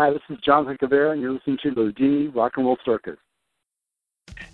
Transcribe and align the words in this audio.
Hi, 0.00 0.08
this 0.10 0.22
is 0.30 0.38
Jonathan 0.38 0.78
Cavier, 0.78 1.12
and 1.12 1.20
you're 1.20 1.32
listening 1.32 1.58
to 1.62 1.72
the 1.72 1.82
Loudini 1.82 2.34
Rock 2.34 2.56
and 2.56 2.64
Roll 2.64 2.78
Circus. 2.86 3.18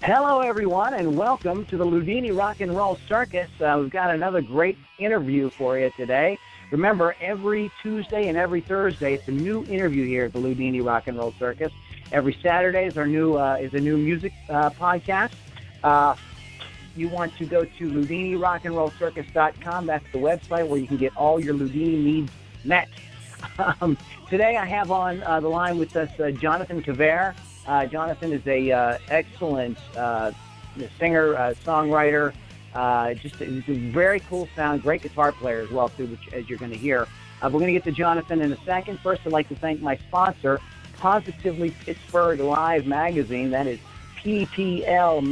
Hello, 0.03 0.41
everyone, 0.41 0.93
and 0.95 1.17
welcome 1.17 1.65
to 1.67 1.77
the 1.77 1.85
Loudini 1.85 2.37
Rock 2.37 2.59
and 2.61 2.77
Roll 2.77 2.99
Circus. 3.07 3.49
Uh, 3.61 3.79
we've 3.81 3.93
got 3.93 4.13
another 4.13 4.43
great 4.43 4.77
interview 4.99 5.49
for 5.49 5.79
you 5.79 5.93
today. 5.97 6.37
Remember, 6.73 7.15
every 7.21 7.71
Tuesday 7.81 8.27
and 8.27 8.37
every 8.37 8.61
Thursday, 8.61 9.15
it's 9.15 9.29
a 9.29 9.31
new 9.31 9.65
interview 9.67 10.05
here 10.05 10.25
at 10.25 10.33
the 10.33 10.41
Loudini 10.41 10.85
Rock 10.85 11.07
and 11.07 11.17
Roll 11.17 11.33
Circus. 11.39 11.73
Every 12.11 12.37
Saturday 12.43 12.87
is 12.87 12.99
our 12.99 13.07
new 13.07 13.37
uh, 13.37 13.59
is 13.61 13.73
a 13.73 13.79
new 13.79 13.97
music 13.97 14.33
uh, 14.51 14.71
podcast. 14.71 15.35
Uh, 15.85 16.17
you 16.97 17.07
want 17.07 17.37
to 17.37 17.47
go 17.47 17.65
to 17.65 17.93
LoudiniRockandRollCircus.com. 17.93 19.87
That's 19.87 20.11
the 20.11 20.19
website 20.19 20.67
where 20.67 20.81
you 20.81 20.89
can 20.89 20.97
get 20.97 21.17
all 21.17 21.39
your 21.39 21.55
Loudini 21.55 22.03
needs 22.03 22.33
met. 22.65 22.89
Um, 23.81 23.97
today 24.29 24.57
I 24.57 24.65
have 24.67 24.91
on 24.91 25.23
uh, 25.23 25.41
the 25.41 25.49
line 25.49 25.79
with 25.79 25.97
us 25.97 26.11
uh, 26.21 26.31
Jonathan 26.31 26.83
Cavier. 26.83 27.35
Uh, 27.67 27.87
Jonathan 27.87 28.33
is 28.33 28.47
a 28.47 28.71
uh, 28.71 28.99
excellent 29.09 29.79
uh, 29.97 30.31
singer, 30.99 31.35
uh, 31.35 31.55
songwriter. 31.65 32.33
Just 33.21 33.41
a, 33.41 33.45
a 33.45 33.75
very 33.91 34.21
cool 34.21 34.49
sound, 34.55 34.83
great 34.83 35.03
guitar 35.03 35.33
player 35.33 35.61
as 35.61 35.71
well, 35.71 35.89
too, 35.89 36.07
which 36.07 36.29
as 36.33 36.49
you're 36.49 36.59
going 36.59 36.71
to 36.71 36.79
hear. 36.79 37.09
We're 37.43 37.51
going 37.51 37.67
to 37.67 37.73
get 37.73 37.85
to 37.85 37.93
Jonathan 37.93 38.41
in 38.41 38.53
a 38.53 38.65
second. 38.65 39.01
First, 39.01 39.23
I'd 39.27 39.33
like 39.33 39.49
to 39.49 39.57
thank 39.57 39.81
my 39.81 39.97
sponsor, 39.97 40.61
Positively 40.99 41.71
Pittsburgh 41.71 42.41
Live 42.41 42.87
Magazine. 42.87 43.51
That 43.51 43.67
is 43.67 43.79
pplmag.com 44.23 45.25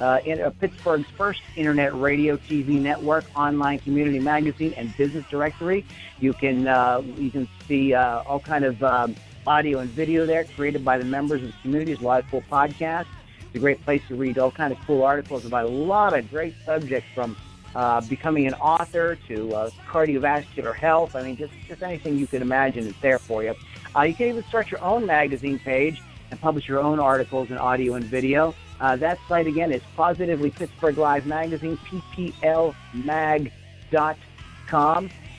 uh, 0.00 0.20
in, 0.24 0.40
uh, 0.40 0.50
Pittsburgh's 0.50 1.06
first 1.16 1.42
internet 1.56 1.98
radio, 1.98 2.36
TV 2.36 2.80
network, 2.80 3.24
online 3.36 3.78
community 3.78 4.18
magazine, 4.18 4.74
and 4.76 4.94
business 4.96 5.24
directory. 5.30 5.84
You 6.20 6.32
can 6.32 6.66
uh, 6.66 7.02
you 7.16 7.30
can 7.30 7.48
see 7.66 7.94
uh, 7.94 8.22
all 8.22 8.40
kind 8.40 8.64
of 8.64 8.82
um, 8.82 9.16
audio 9.46 9.78
and 9.78 9.90
video 9.90 10.26
there, 10.26 10.44
created 10.44 10.84
by 10.84 10.98
the 10.98 11.04
members 11.04 11.42
of 11.42 11.48
the 11.48 11.56
community. 11.62 11.92
There's 11.92 12.02
a 12.02 12.06
lot 12.06 12.22
of 12.22 12.30
cool 12.30 12.42
podcasts. 12.42 13.06
It's 13.40 13.56
a 13.56 13.58
great 13.58 13.82
place 13.84 14.02
to 14.08 14.14
read 14.14 14.38
all 14.38 14.50
kind 14.50 14.72
of 14.72 14.78
cool 14.86 15.02
articles 15.02 15.44
about 15.44 15.66
a 15.66 15.68
lot 15.68 16.16
of 16.18 16.28
great 16.30 16.54
subjects 16.64 17.08
from. 17.14 17.36
Uh, 17.74 18.00
becoming 18.08 18.46
an 18.46 18.54
author 18.54 19.18
to 19.28 19.54
uh, 19.54 19.68
cardiovascular 19.86 20.74
health. 20.74 21.14
I 21.14 21.22
mean, 21.22 21.36
just 21.36 21.52
just 21.68 21.82
anything 21.82 22.16
you 22.16 22.26
can 22.26 22.40
imagine 22.40 22.86
is 22.86 22.94
there 23.02 23.18
for 23.18 23.42
you. 23.42 23.54
You 24.02 24.14
can 24.14 24.28
even 24.28 24.44
start 24.44 24.70
your 24.70 24.82
own 24.82 25.04
magazine 25.04 25.58
page 25.58 26.00
and 26.30 26.40
publish 26.40 26.68
your 26.68 26.80
own 26.80 26.98
articles 26.98 27.50
in 27.50 27.58
audio 27.58 27.94
and 27.94 28.04
video. 28.04 28.54
Uh, 28.80 28.96
that 28.96 29.18
site 29.28 29.46
again 29.46 29.72
is 29.72 29.82
Positively 29.96 30.50
Pittsburgh 30.50 30.98
Live 30.98 31.26
Magazine, 31.26 31.78
pplmag.com. 31.78 32.70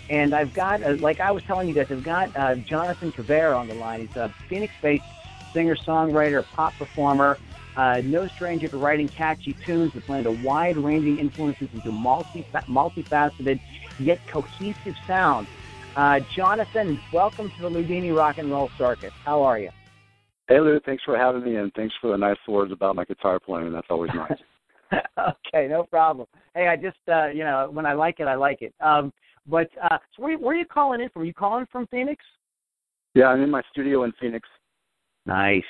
And 0.10 0.34
I've 0.34 0.54
got, 0.54 0.82
uh, 0.84 0.96
like 1.00 1.20
I 1.20 1.32
was 1.32 1.44
telling 1.44 1.68
you 1.68 1.74
guys, 1.74 1.92
I've 1.92 2.04
got 2.04 2.36
uh, 2.36 2.56
Jonathan 2.56 3.12
Cavier 3.12 3.58
on 3.58 3.68
the 3.68 3.74
line. 3.76 4.08
He's 4.08 4.16
a 4.16 4.34
Phoenix-based 4.48 5.04
singer-songwriter, 5.54 6.46
pop 6.46 6.74
performer. 6.74 7.38
Uh, 7.76 8.02
no 8.04 8.28
stranger 8.28 8.68
to 8.68 8.78
writing 8.78 9.08
catchy 9.08 9.54
tunes 9.54 9.94
that 9.94 10.08
blend 10.08 10.26
a 10.26 10.32
wide-ranging 10.32 11.20
influences 11.20 11.70
into 11.74 11.92
multi 11.92 12.44
multifaceted 12.68 13.60
yet 14.00 14.20
cohesive 14.28 14.96
sound. 15.06 15.46
Uh, 15.96 16.20
Jonathan, 16.34 17.00
welcome 17.12 17.52
to 17.52 17.62
the 17.62 17.70
Loudini 17.70 18.16
Rock 18.16 18.38
and 18.40 18.50
Roll 18.50 18.72
Circus. 18.78 19.14
How 19.26 19.44
are 19.44 19.60
you? 19.60 19.70
Hey, 20.48 20.62
Lou, 20.62 20.80
thanks 20.86 21.04
for 21.04 21.18
having 21.18 21.44
me, 21.44 21.58
and 21.58 21.74
thanks 21.74 21.94
for 22.00 22.12
the 22.12 22.18
nice 22.18 22.38
words 22.48 22.72
about 22.72 22.96
my 22.96 23.04
guitar 23.04 23.40
playing. 23.40 23.74
That's 23.74 23.88
always 23.90 24.12
nice. 24.16 24.38
okay, 25.20 25.68
no 25.68 25.84
problem. 25.84 26.26
Hey, 26.56 26.68
I 26.68 26.78
just, 26.78 26.98
uh, 27.12 27.28
you 27.28 27.44
know, 27.44 27.70
when 27.72 27.86
I 27.86 27.94
like 27.94 28.20
it, 28.20 28.28
I 28.28 28.36
like 28.36 28.62
it. 28.62 28.74
Um, 28.80 29.12
but 29.46 29.70
uh, 29.84 29.98
so 30.16 30.24
where, 30.24 30.38
where 30.38 30.56
are 30.56 30.60
you 30.60 30.66
calling 30.66 31.02
in 31.02 31.10
from? 31.10 31.24
Are 31.24 31.26
you 31.26 31.34
calling 31.34 31.66
from 31.70 31.86
Phoenix? 31.88 32.24
Yeah, 33.14 33.26
I'm 33.26 33.42
in 33.42 33.52
my 33.52 33.62
studio 33.72 34.04
in 34.04 34.14
Phoenix. 34.22 34.48
Nice, 35.26 35.64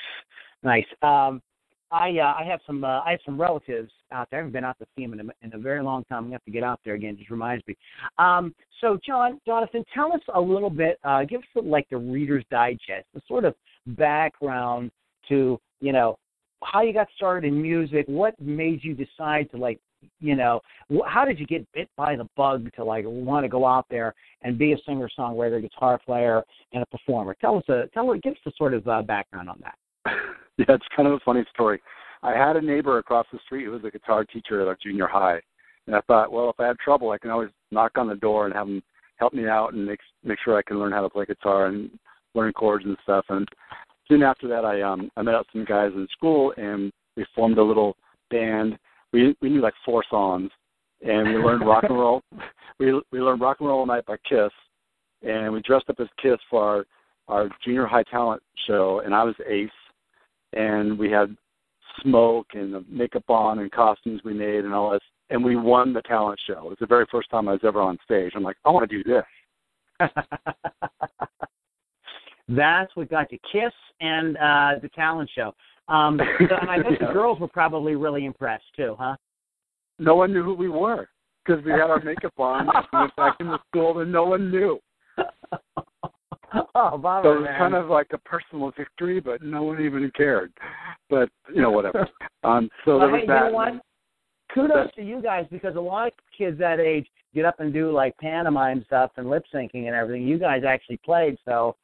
nice. 0.62 0.84
Um, 1.02 1.42
I 1.90 2.10
uh, 2.18 2.34
I 2.38 2.44
have 2.44 2.60
some 2.66 2.84
uh, 2.84 3.00
I 3.00 3.12
have 3.12 3.20
some 3.24 3.40
relatives 3.40 3.90
out 4.12 4.28
there. 4.30 4.40
I 4.40 4.42
haven't 4.42 4.52
been 4.52 4.64
out 4.64 4.78
to 4.78 4.86
see 4.94 5.04
them 5.06 5.18
in 5.18 5.20
a, 5.20 5.32
in 5.42 5.54
a 5.54 5.58
very 5.58 5.82
long 5.82 6.04
time. 6.04 6.18
I'm 6.18 6.24
gonna 6.24 6.34
have 6.34 6.44
to 6.44 6.50
get 6.50 6.62
out 6.62 6.80
there 6.84 6.94
again. 6.94 7.16
Just 7.16 7.30
reminds 7.30 7.66
me. 7.66 7.76
Um, 8.18 8.54
so, 8.80 8.98
John, 9.04 9.40
Jonathan, 9.46 9.84
tell 9.94 10.12
us 10.12 10.20
a 10.34 10.40
little 10.40 10.70
bit. 10.70 10.98
Uh, 11.02 11.24
give 11.24 11.40
us 11.40 11.46
like 11.64 11.88
the 11.90 11.96
Reader's 11.96 12.44
Digest, 12.50 13.06
the 13.14 13.22
sort 13.26 13.44
of 13.44 13.54
background 13.96 14.90
to 15.28 15.58
you 15.80 15.92
know 15.92 16.18
how 16.64 16.82
you 16.82 16.92
got 16.92 17.08
started 17.16 17.48
in 17.48 17.60
music. 17.60 18.04
What 18.08 18.38
made 18.40 18.82
you 18.82 18.94
decide 18.94 19.50
to 19.50 19.56
like 19.56 19.78
you 20.20 20.36
know 20.36 20.60
how 21.06 21.24
did 21.24 21.38
you 21.38 21.46
get 21.46 21.66
bit 21.72 21.88
by 21.96 22.16
the 22.16 22.28
bug 22.36 22.70
to 22.76 22.84
like 22.84 23.04
want 23.06 23.44
to 23.44 23.48
go 23.48 23.66
out 23.66 23.86
there 23.90 24.14
and 24.42 24.58
be 24.58 24.72
a 24.72 24.76
singer 24.86 25.08
songwriter 25.18 25.60
guitar 25.60 25.98
player 26.04 26.42
and 26.72 26.82
a 26.82 26.86
performer? 26.86 27.34
Tell 27.40 27.56
us 27.56 27.64
a 27.68 27.84
tell 27.94 28.10
us 28.10 28.18
give 28.22 28.32
us 28.32 28.38
a 28.46 28.52
sort 28.56 28.74
of 28.74 28.86
uh, 28.86 29.02
background 29.02 29.48
on 29.48 29.62
that. 29.62 29.74
Yeah 30.58 30.74
it's 30.74 30.84
kind 30.96 31.06
of 31.06 31.14
a 31.14 31.20
funny 31.24 31.44
story. 31.54 31.80
I 32.24 32.32
had 32.32 32.56
a 32.56 32.60
neighbor 32.60 32.98
across 32.98 33.28
the 33.32 33.38
street 33.46 33.66
who 33.66 33.70
was 33.70 33.84
a 33.84 33.92
guitar 33.92 34.24
teacher 34.24 34.60
at 34.60 34.66
our 34.66 34.76
junior 34.82 35.06
high 35.06 35.40
and 35.86 35.94
i 35.94 36.00
thought 36.02 36.32
well 36.32 36.50
if 36.50 36.58
i 36.58 36.66
have 36.66 36.76
trouble 36.78 37.10
i 37.10 37.18
can 37.18 37.30
always 37.30 37.50
knock 37.70 37.92
on 37.96 38.08
the 38.08 38.16
door 38.16 38.46
and 38.46 38.54
have 38.54 38.66
him 38.66 38.82
help 39.18 39.32
me 39.32 39.46
out 39.46 39.72
and 39.72 39.84
make 39.84 40.00
make 40.24 40.38
sure 40.44 40.56
i 40.56 40.62
can 40.62 40.78
learn 40.78 40.92
how 40.92 41.02
to 41.02 41.10
play 41.10 41.26
guitar. 41.26 41.66
And 41.66 41.90
learn 42.34 42.52
chords 42.52 42.84
and 42.84 42.96
stuff 43.02 43.24
and 43.28 43.48
soon 44.08 44.22
after 44.22 44.48
that 44.48 44.64
i 44.64 44.80
um 44.82 45.10
i 45.16 45.22
met 45.22 45.34
up 45.34 45.46
some 45.52 45.64
guys 45.64 45.92
in 45.94 46.06
school 46.12 46.52
and 46.56 46.92
we 47.16 47.24
formed 47.34 47.58
a 47.58 47.62
little 47.62 47.96
band 48.30 48.78
we 49.12 49.34
we 49.40 49.50
knew 49.50 49.60
like 49.60 49.74
four 49.84 50.04
songs, 50.10 50.50
and 51.02 51.28
we 51.28 51.36
learned 51.36 51.66
rock 51.66 51.84
and 51.84 51.98
roll. 51.98 52.22
We 52.78 52.92
we 53.10 53.20
learned 53.20 53.40
rock 53.40 53.56
and 53.58 53.68
roll 53.68 53.80
all 53.80 53.86
night 53.86 54.06
by 54.06 54.18
Kiss, 54.18 54.52
and 55.22 55.52
we 55.52 55.60
dressed 55.62 55.90
up 55.90 55.98
as 55.98 56.06
Kiss 56.22 56.38
for 56.48 56.62
our 56.62 56.84
our 57.26 57.48
junior 57.64 57.86
high 57.86 58.04
talent 58.04 58.40
show, 58.68 59.02
and 59.04 59.12
I 59.12 59.24
was 59.24 59.34
Ace, 59.48 59.68
and 60.52 60.96
we 60.96 61.10
had 61.10 61.36
smoke 62.02 62.46
and 62.54 62.72
the 62.72 62.84
makeup 62.88 63.24
on 63.28 63.58
and 63.58 63.72
costumes 63.72 64.20
we 64.24 64.32
made 64.32 64.64
and 64.64 64.72
all 64.72 64.92
this, 64.92 65.00
and 65.30 65.44
we 65.44 65.56
won 65.56 65.92
the 65.92 66.02
talent 66.02 66.38
show. 66.46 66.66
It 66.66 66.70
was 66.70 66.76
the 66.78 66.86
very 66.86 67.04
first 67.10 67.30
time 67.30 67.48
I 67.48 67.52
was 67.52 67.64
ever 67.64 67.80
on 67.80 67.98
stage. 68.04 68.30
I'm 68.36 68.44
like, 68.44 68.56
I 68.64 68.70
want 68.70 68.88
to 68.88 69.02
do 69.02 69.10
this. 69.98 70.08
That's 72.48 72.94
what 72.96 73.10
got 73.10 73.30
you 73.32 73.38
Kiss 73.52 73.72
and 74.00 74.36
uh 74.36 74.80
the 74.80 74.88
talent 74.94 75.30
show. 75.34 75.54
Um, 75.88 76.20
so, 76.48 76.56
and 76.60 76.70
I 76.70 76.78
bet 76.78 76.98
the 77.00 77.06
girls 77.12 77.40
were 77.40 77.48
probably 77.48 77.94
really 77.94 78.24
impressed 78.24 78.64
too, 78.76 78.94
huh? 78.98 79.16
No 79.98 80.14
one 80.14 80.32
knew 80.32 80.42
who 80.42 80.54
we 80.54 80.68
were 80.68 81.08
because 81.44 81.64
we 81.64 81.72
had 81.72 81.90
our 81.90 82.00
makeup 82.02 82.34
on. 82.38 82.66
we 82.92 82.98
went 82.98 83.16
back 83.16 83.36
into 83.40 83.58
school 83.68 84.00
and 84.00 84.12
no 84.12 84.24
one 84.24 84.50
knew. 84.50 84.78
oh, 86.74 86.98
bummer, 86.98 87.22
so 87.24 87.32
it 87.32 87.40
was 87.40 87.44
man. 87.44 87.58
kind 87.58 87.74
of 87.74 87.88
like 87.88 88.08
a 88.12 88.18
personal 88.18 88.72
victory, 88.76 89.20
but 89.20 89.42
no 89.42 89.62
one 89.62 89.82
even 89.82 90.10
cared. 90.14 90.52
But 91.10 91.30
you 91.52 91.62
know, 91.62 91.70
whatever. 91.70 92.08
Um, 92.44 92.70
so 92.84 92.98
well, 92.98 93.00
there 93.00 93.08
was 93.08 93.20
hey, 93.22 93.26
that. 93.26 93.44
You 93.46 93.50
know 93.50 93.56
what? 93.56 93.72
Kudos 94.54 94.94
to 94.94 95.02
you 95.02 95.20
guys 95.20 95.44
because 95.50 95.74
a 95.74 95.80
lot 95.80 96.06
of 96.06 96.12
kids 96.36 96.58
that 96.58 96.78
age 96.80 97.06
get 97.34 97.44
up 97.44 97.60
and 97.60 97.72
do 97.72 97.90
like 97.90 98.16
pantomime 98.18 98.84
stuff 98.86 99.10
and 99.16 99.28
lip 99.28 99.44
syncing 99.52 99.86
and 99.86 99.94
everything. 99.94 100.26
You 100.26 100.38
guys 100.38 100.62
actually 100.66 100.98
played, 100.98 101.36
so 101.44 101.74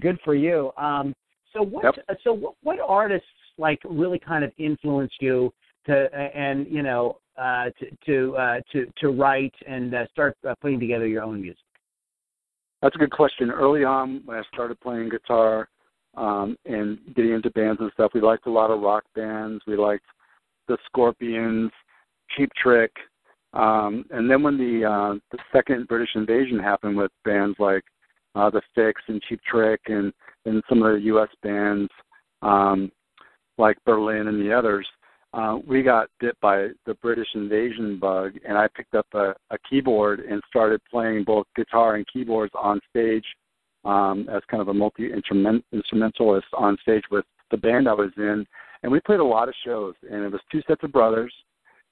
good 0.00 0.18
for 0.24 0.34
you. 0.34 0.72
Um, 0.76 1.14
so 1.52 1.62
what? 1.62 1.84
Yep. 1.84 2.18
So 2.22 2.32
what, 2.32 2.54
what 2.62 2.78
artists 2.86 3.26
like 3.58 3.78
really 3.84 4.18
kind 4.18 4.44
of 4.44 4.52
influenced 4.58 5.14
you 5.20 5.52
to 5.86 6.08
and 6.14 6.66
you 6.68 6.82
know 6.82 7.18
uh, 7.38 7.66
to 7.78 7.96
to 8.06 8.36
uh, 8.36 8.60
to 8.72 8.86
to 8.98 9.08
write 9.10 9.54
and 9.66 9.94
uh, 9.94 10.06
start 10.12 10.36
uh, 10.48 10.54
putting 10.60 10.80
together 10.80 11.06
your 11.06 11.22
own 11.22 11.40
music? 11.40 11.58
That's 12.82 12.96
a 12.96 12.98
good 12.98 13.12
question. 13.12 13.50
Early 13.50 13.84
on, 13.84 14.22
when 14.24 14.36
I 14.36 14.42
started 14.52 14.78
playing 14.80 15.08
guitar 15.08 15.68
um, 16.16 16.56
and 16.66 16.98
getting 17.16 17.32
into 17.32 17.50
bands 17.50 17.80
and 17.80 17.90
stuff, 17.94 18.12
we 18.14 18.20
liked 18.20 18.46
a 18.46 18.50
lot 18.50 18.70
of 18.70 18.80
rock 18.80 19.04
bands. 19.14 19.62
We 19.66 19.76
liked 19.76 20.04
the 20.68 20.76
Scorpions, 20.86 21.70
Cheap 22.36 22.50
Trick, 22.62 22.92
um, 23.54 24.04
and 24.10 24.30
then 24.30 24.42
when 24.42 24.58
the 24.58 24.84
uh, 24.84 25.18
the 25.30 25.38
second 25.52 25.88
British 25.88 26.10
invasion 26.14 26.58
happened 26.58 26.96
with 26.96 27.10
bands 27.24 27.56
like 27.58 27.84
uh, 28.34 28.50
the 28.50 28.62
Fixx 28.76 28.94
and 29.08 29.22
Cheap 29.22 29.40
Trick 29.48 29.80
and 29.86 30.12
and 30.46 30.62
some 30.68 30.82
of 30.82 30.92
the 30.92 31.00
U.S. 31.06 31.28
bands, 31.42 31.90
um, 32.42 32.92
like 33.56 33.78
Berlin 33.86 34.28
and 34.28 34.40
the 34.40 34.52
others, 34.52 34.86
uh, 35.34 35.58
we 35.66 35.82
got 35.82 36.08
bit 36.20 36.38
by 36.40 36.68
the 36.86 36.94
British 37.02 37.26
invasion 37.34 37.98
bug, 37.98 38.32
and 38.46 38.56
I 38.56 38.68
picked 38.68 38.94
up 38.94 39.06
a, 39.14 39.34
a 39.50 39.58
keyboard 39.68 40.20
and 40.20 40.40
started 40.48 40.80
playing 40.88 41.24
both 41.24 41.46
guitar 41.56 41.96
and 41.96 42.06
keyboards 42.12 42.52
on 42.54 42.78
stage 42.90 43.24
um, 43.84 44.28
as 44.30 44.42
kind 44.48 44.60
of 44.60 44.68
a 44.68 44.74
multi 44.74 45.10
instrumentalist 45.12 46.46
on 46.56 46.76
stage 46.82 47.02
with 47.10 47.24
the 47.50 47.56
band 47.56 47.88
I 47.88 47.94
was 47.94 48.10
in, 48.16 48.46
and 48.82 48.92
we 48.92 49.00
played 49.00 49.20
a 49.20 49.24
lot 49.24 49.48
of 49.48 49.54
shows. 49.64 49.94
And 50.08 50.22
it 50.22 50.30
was 50.30 50.40
two 50.52 50.62
sets 50.68 50.84
of 50.84 50.92
brothers, 50.92 51.34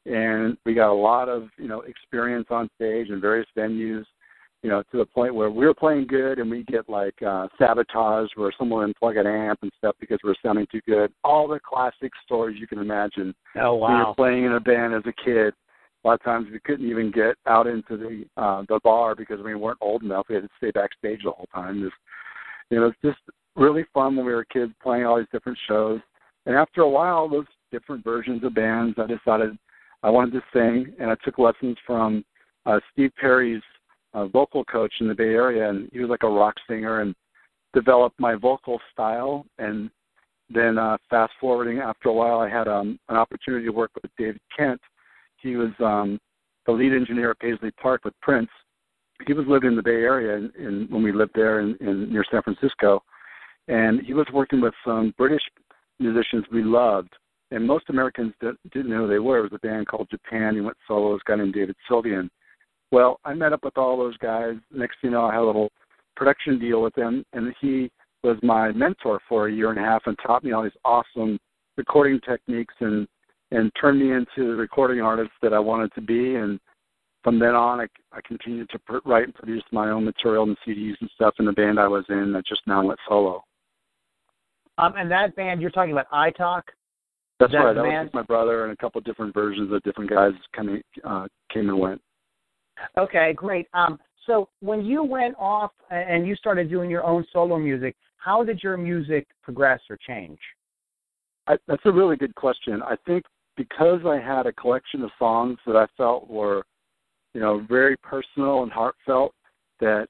and 0.06 0.56
we 0.64 0.74
got 0.74 0.92
a 0.92 0.94
lot 0.94 1.28
of 1.28 1.48
you 1.58 1.66
know 1.66 1.80
experience 1.80 2.46
on 2.50 2.68
stage 2.76 3.08
in 3.08 3.20
various 3.20 3.48
venues. 3.56 4.04
You 4.62 4.70
know, 4.70 4.82
to 4.92 4.98
the 4.98 5.06
point 5.06 5.34
where 5.34 5.50
we 5.50 5.66
were 5.66 5.74
playing 5.74 6.06
good, 6.06 6.38
and 6.38 6.48
we 6.48 6.62
get 6.64 6.88
like 6.88 7.20
uh, 7.20 7.48
sabotage, 7.58 8.28
where 8.36 8.52
someone 8.56 8.92
unplug 8.92 9.18
an 9.18 9.26
amp 9.26 9.58
and 9.62 9.72
stuff 9.78 9.96
because 9.98 10.18
we're 10.22 10.36
sounding 10.40 10.66
too 10.70 10.80
good. 10.86 11.12
All 11.24 11.48
the 11.48 11.58
classic 11.58 12.12
stories 12.24 12.58
you 12.60 12.68
can 12.68 12.78
imagine. 12.78 13.34
Oh 13.60 13.74
wow! 13.74 13.88
We 13.88 14.04
were 14.04 14.14
playing 14.14 14.44
in 14.44 14.52
a 14.52 14.60
band 14.60 14.94
as 14.94 15.02
a 15.06 15.24
kid. 15.24 15.52
A 16.04 16.08
lot 16.08 16.14
of 16.14 16.22
times 16.22 16.46
we 16.52 16.60
couldn't 16.60 16.88
even 16.88 17.10
get 17.10 17.34
out 17.46 17.66
into 17.66 17.96
the 17.96 18.24
uh, 18.40 18.62
the 18.68 18.78
bar 18.84 19.16
because 19.16 19.40
we 19.44 19.54
weren't 19.54 19.78
old 19.80 20.02
enough. 20.02 20.26
We 20.28 20.36
had 20.36 20.44
to 20.44 20.50
stay 20.58 20.70
backstage 20.70 21.22
the 21.24 21.32
whole 21.32 21.48
time. 21.52 21.82
Just, 21.82 21.94
you 22.70 22.78
know, 22.78 22.86
it's 22.86 22.98
just 23.04 23.18
really 23.56 23.84
fun 23.92 24.16
when 24.16 24.26
we 24.26 24.32
were 24.32 24.44
kids 24.44 24.72
playing 24.82 25.06
all 25.06 25.18
these 25.18 25.26
different 25.32 25.58
shows. 25.68 26.00
And 26.46 26.56
after 26.56 26.82
a 26.82 26.88
while, 26.88 27.28
those 27.28 27.46
different 27.70 28.04
versions 28.04 28.42
of 28.44 28.54
bands, 28.54 28.96
I 28.98 29.06
decided 29.06 29.56
I 30.02 30.10
wanted 30.10 30.32
to 30.32 30.42
sing, 30.52 30.92
and 30.98 31.10
I 31.10 31.16
took 31.24 31.38
lessons 31.38 31.76
from 31.86 32.24
uh, 32.66 32.80
Steve 32.92 33.12
Perry's 33.20 33.62
uh, 34.14 34.26
vocal 34.26 34.64
coach 34.64 34.92
in 35.00 35.08
the 35.08 35.14
Bay 35.14 35.34
Area, 35.34 35.68
and 35.68 35.88
he 35.92 36.00
was 36.00 36.10
like 36.10 36.22
a 36.22 36.28
rock 36.28 36.54
singer, 36.68 37.00
and 37.00 37.14
developed 37.74 38.18
my 38.20 38.34
vocal 38.34 38.80
style. 38.92 39.46
And 39.58 39.90
then 40.50 40.78
uh, 40.78 40.98
fast 41.08 41.32
forwarding, 41.40 41.78
after 41.78 42.08
a 42.08 42.12
while, 42.12 42.38
I 42.38 42.48
had 42.48 42.68
um, 42.68 42.98
an 43.08 43.16
opportunity 43.16 43.64
to 43.66 43.72
work 43.72 43.90
with 44.00 44.10
David 44.18 44.40
Kent. 44.56 44.80
He 45.36 45.56
was 45.56 45.70
um, 45.80 46.18
the 46.66 46.72
lead 46.72 46.92
engineer 46.92 47.30
at 47.30 47.40
Paisley 47.40 47.70
Park 47.72 48.04
with 48.04 48.14
Prince. 48.20 48.50
He 49.26 49.32
was 49.32 49.46
living 49.48 49.70
in 49.70 49.76
the 49.76 49.82
Bay 49.82 49.90
Area, 49.90 50.36
in, 50.36 50.52
in, 50.58 50.86
when 50.90 51.02
we 51.02 51.12
lived 51.12 51.32
there 51.34 51.60
in, 51.60 51.76
in 51.80 52.12
near 52.12 52.24
San 52.30 52.42
Francisco, 52.42 53.02
and 53.68 54.00
he 54.02 54.14
was 54.14 54.26
working 54.32 54.60
with 54.60 54.74
some 54.84 55.14
British 55.16 55.42
musicians 56.00 56.44
we 56.52 56.62
loved 56.62 57.14
and 57.52 57.66
most 57.66 57.90
Americans 57.90 58.32
didn't 58.40 58.90
know 58.90 59.02
who 59.02 59.08
they 59.08 59.18
were. 59.18 59.38
It 59.38 59.52
was 59.52 59.52
a 59.62 59.66
band 59.66 59.86
called 59.86 60.08
Japan. 60.10 60.54
He 60.54 60.62
went 60.62 60.76
solo. 60.88 61.12
This 61.12 61.22
guy 61.26 61.36
named 61.36 61.52
David 61.52 61.76
Sylvian. 61.88 62.30
Well, 62.92 63.18
I 63.24 63.32
met 63.32 63.54
up 63.54 63.64
with 63.64 63.78
all 63.78 63.96
those 63.96 64.16
guys. 64.18 64.54
Next 64.70 65.00
thing 65.00 65.10
you 65.10 65.16
know, 65.16 65.24
I 65.24 65.32
had 65.32 65.40
a 65.40 65.44
little 65.44 65.72
production 66.14 66.58
deal 66.58 66.82
with 66.82 66.94
him, 66.96 67.24
and 67.32 67.52
he 67.60 67.90
was 68.22 68.36
my 68.42 68.70
mentor 68.72 69.18
for 69.28 69.48
a 69.48 69.52
year 69.52 69.70
and 69.70 69.78
a 69.78 69.82
half 69.82 70.02
and 70.06 70.16
taught 70.24 70.44
me 70.44 70.52
all 70.52 70.62
these 70.62 70.72
awesome 70.84 71.38
recording 71.76 72.20
techniques 72.20 72.74
and 72.80 73.08
and 73.50 73.70
turned 73.78 74.00
me 74.00 74.12
into 74.12 74.50
the 74.50 74.56
recording 74.56 75.02
artist 75.02 75.30
that 75.42 75.52
I 75.52 75.58
wanted 75.58 75.92
to 75.94 76.00
be. 76.00 76.36
And 76.36 76.58
from 77.22 77.38
then 77.38 77.54
on, 77.54 77.80
I, 77.80 77.86
I 78.10 78.20
continued 78.26 78.70
to 78.70 78.78
pr- 78.78 78.96
write 79.04 79.24
and 79.24 79.34
produce 79.34 79.62
my 79.72 79.90
own 79.90 80.06
material 80.06 80.44
and 80.44 80.56
CDs 80.66 80.94
and 81.02 81.10
stuff 81.14 81.34
in 81.38 81.44
the 81.44 81.52
band 81.52 81.78
I 81.78 81.86
was 81.86 82.04
in 82.08 82.32
that 82.32 82.46
just 82.46 82.62
now 82.66 82.82
went 82.82 82.98
solo. 83.06 83.44
Um, 84.78 84.94
and 84.96 85.10
that 85.10 85.36
band 85.36 85.60
you're 85.60 85.70
talking 85.70 85.92
about, 85.92 86.06
I 86.10 86.30
Talk. 86.30 86.64
That's 87.40 87.52
right. 87.52 87.74
That 87.74 87.82
was 87.82 88.10
my 88.14 88.22
brother 88.22 88.64
and 88.64 88.72
a 88.72 88.76
couple 88.76 89.00
of 89.00 89.04
different 89.04 89.34
versions 89.34 89.70
of 89.70 89.82
different 89.82 90.08
guys 90.08 90.32
coming 90.56 90.80
uh, 91.04 91.26
came 91.52 91.68
and 91.68 91.78
went. 91.78 92.00
Okay, 92.98 93.32
great. 93.34 93.66
Um, 93.74 93.98
so 94.26 94.48
when 94.60 94.84
you 94.84 95.02
went 95.02 95.34
off 95.38 95.72
and 95.90 96.26
you 96.26 96.36
started 96.36 96.70
doing 96.70 96.90
your 96.90 97.04
own 97.04 97.24
solo 97.32 97.58
music, 97.58 97.96
how 98.16 98.44
did 98.44 98.62
your 98.62 98.76
music 98.76 99.26
progress 99.42 99.80
or 99.90 99.98
change? 100.06 100.38
I, 101.46 101.56
that's 101.66 101.82
a 101.84 101.92
really 101.92 102.16
good 102.16 102.34
question. 102.34 102.82
I 102.82 102.94
think 103.06 103.24
because 103.56 104.00
I 104.06 104.18
had 104.18 104.46
a 104.46 104.52
collection 104.52 105.02
of 105.02 105.10
songs 105.18 105.58
that 105.66 105.76
I 105.76 105.86
felt 105.96 106.28
were, 106.30 106.64
you 107.34 107.40
know, 107.40 107.66
very 107.68 107.96
personal 107.98 108.62
and 108.62 108.70
heartfelt, 108.70 109.34
that 109.80 110.06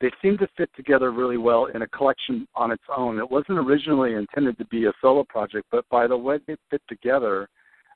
they 0.00 0.10
seemed 0.20 0.40
to 0.40 0.48
fit 0.56 0.70
together 0.74 1.12
really 1.12 1.36
well 1.36 1.66
in 1.66 1.82
a 1.82 1.88
collection 1.88 2.48
on 2.54 2.72
its 2.72 2.82
own. 2.94 3.18
It 3.18 3.30
wasn't 3.30 3.58
originally 3.58 4.14
intended 4.14 4.58
to 4.58 4.64
be 4.66 4.86
a 4.86 4.92
solo 5.00 5.24
project, 5.28 5.66
but 5.70 5.88
by 5.90 6.06
the 6.06 6.16
way 6.16 6.38
they 6.46 6.56
fit 6.70 6.82
together, 6.88 7.48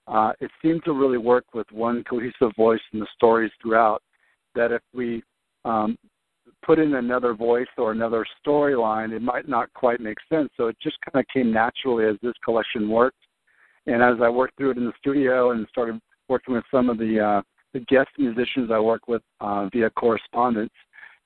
uh, 0.08 0.32
it 0.40 0.50
seemed 0.62 0.84
to 0.84 0.92
really 0.92 1.18
work 1.18 1.44
with 1.54 1.66
one 1.72 2.04
cohesive 2.04 2.54
voice 2.56 2.80
in 2.92 3.00
the 3.00 3.06
stories 3.14 3.50
throughout. 3.60 4.02
That 4.54 4.72
if 4.72 4.82
we 4.94 5.22
um, 5.64 5.98
put 6.64 6.78
in 6.78 6.94
another 6.94 7.34
voice 7.34 7.66
or 7.76 7.92
another 7.92 8.24
storyline, 8.44 9.12
it 9.12 9.22
might 9.22 9.48
not 9.48 9.72
quite 9.74 10.00
make 10.00 10.18
sense. 10.28 10.48
So 10.56 10.68
it 10.68 10.76
just 10.82 10.96
kind 11.04 11.22
of 11.22 11.28
came 11.32 11.52
naturally 11.52 12.06
as 12.06 12.16
this 12.22 12.34
collection 12.44 12.88
worked. 12.88 13.18
And 13.86 14.02
as 14.02 14.16
I 14.22 14.28
worked 14.28 14.56
through 14.56 14.72
it 14.72 14.78
in 14.78 14.86
the 14.86 14.92
studio 14.98 15.50
and 15.50 15.66
started 15.70 16.00
working 16.28 16.54
with 16.54 16.64
some 16.70 16.88
of 16.88 16.98
the 16.98 17.20
uh, 17.20 17.42
the 17.72 17.80
guest 17.80 18.08
musicians 18.16 18.70
I 18.72 18.78
work 18.78 19.06
with 19.06 19.22
uh, 19.40 19.68
via 19.70 19.90
correspondence, 19.90 20.72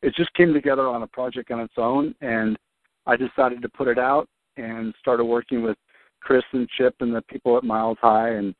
it 0.02 0.14
just 0.16 0.32
came 0.34 0.52
together 0.52 0.88
on 0.88 1.02
a 1.02 1.06
project 1.06 1.50
on 1.50 1.60
its 1.60 1.74
own, 1.76 2.14
and 2.20 2.58
I 3.06 3.16
decided 3.16 3.62
to 3.62 3.68
put 3.68 3.88
it 3.88 3.98
out 3.98 4.26
and 4.56 4.92
started 4.98 5.24
working 5.24 5.62
with 5.62 5.76
Chris 6.20 6.42
and 6.52 6.68
Chip 6.76 6.94
and 7.00 7.14
the 7.14 7.22
people 7.22 7.56
at 7.56 7.64
Miles 7.64 7.98
High 8.00 8.30
and 8.30 8.54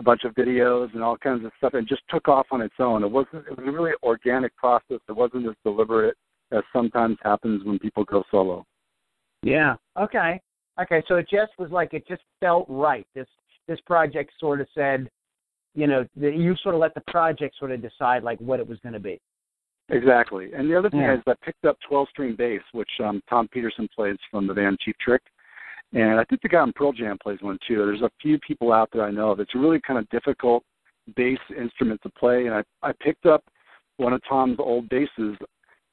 a 0.00 0.02
bunch 0.02 0.24
of 0.24 0.34
videos 0.34 0.92
and 0.94 1.02
all 1.02 1.16
kinds 1.16 1.44
of 1.44 1.52
stuff. 1.58 1.74
and 1.74 1.86
just 1.86 2.02
took 2.08 2.26
off 2.26 2.46
on 2.50 2.62
its 2.62 2.74
own. 2.78 3.04
It 3.04 3.10
wasn't. 3.10 3.46
It 3.46 3.56
was 3.56 3.68
a 3.68 3.70
really 3.70 3.92
organic 4.02 4.56
process. 4.56 4.98
It 5.08 5.12
wasn't 5.12 5.46
as 5.46 5.54
deliberate 5.62 6.16
as 6.52 6.62
sometimes 6.72 7.18
happens 7.22 7.62
when 7.64 7.78
people 7.78 8.04
go 8.04 8.24
solo. 8.30 8.64
Yeah. 9.42 9.76
Okay. 9.98 10.40
Okay. 10.80 11.02
So 11.06 11.16
it 11.16 11.28
just 11.30 11.52
was 11.58 11.70
like 11.70 11.92
it 11.92 12.08
just 12.08 12.22
felt 12.40 12.66
right. 12.68 13.06
This 13.14 13.28
this 13.68 13.78
project 13.86 14.32
sort 14.40 14.60
of 14.60 14.66
said, 14.74 15.08
you 15.74 15.86
know, 15.86 16.04
the, 16.16 16.30
you 16.30 16.56
sort 16.62 16.74
of 16.74 16.80
let 16.80 16.94
the 16.94 17.02
project 17.06 17.56
sort 17.58 17.70
of 17.70 17.82
decide 17.82 18.22
like 18.22 18.40
what 18.40 18.58
it 18.58 18.66
was 18.66 18.78
going 18.80 18.94
to 18.94 19.00
be. 19.00 19.20
Exactly. 19.90 20.50
And 20.54 20.70
the 20.70 20.78
other 20.78 20.88
thing 20.88 21.00
yeah. 21.00 21.14
is 21.14 21.20
I 21.26 21.34
picked 21.44 21.64
up 21.64 21.76
12 21.88 22.08
string 22.10 22.36
bass, 22.36 22.62
which 22.72 22.90
um, 23.04 23.20
Tom 23.28 23.48
Petersson 23.48 23.88
plays 23.94 24.16
from 24.30 24.46
the 24.46 24.54
band 24.54 24.78
Cheap 24.80 24.96
Trick. 24.98 25.22
And 25.92 26.20
I 26.20 26.24
think 26.24 26.42
the 26.42 26.48
guy 26.48 26.62
in 26.62 26.72
Pearl 26.72 26.92
Jam 26.92 27.18
plays 27.20 27.40
one 27.40 27.58
too. 27.66 27.84
There's 27.84 28.02
a 28.02 28.10
few 28.22 28.38
people 28.46 28.72
out 28.72 28.90
there 28.92 29.04
I 29.04 29.10
know 29.10 29.30
of. 29.30 29.40
It's 29.40 29.54
a 29.54 29.58
really 29.58 29.80
kind 29.80 29.98
of 29.98 30.08
difficult 30.10 30.62
bass 31.16 31.38
instrument 31.56 32.00
to 32.02 32.10
play. 32.10 32.46
And 32.46 32.54
I, 32.54 32.62
I 32.82 32.92
picked 33.00 33.26
up 33.26 33.42
one 33.96 34.12
of 34.12 34.20
Tom's 34.28 34.58
old 34.58 34.88
basses 34.88 35.36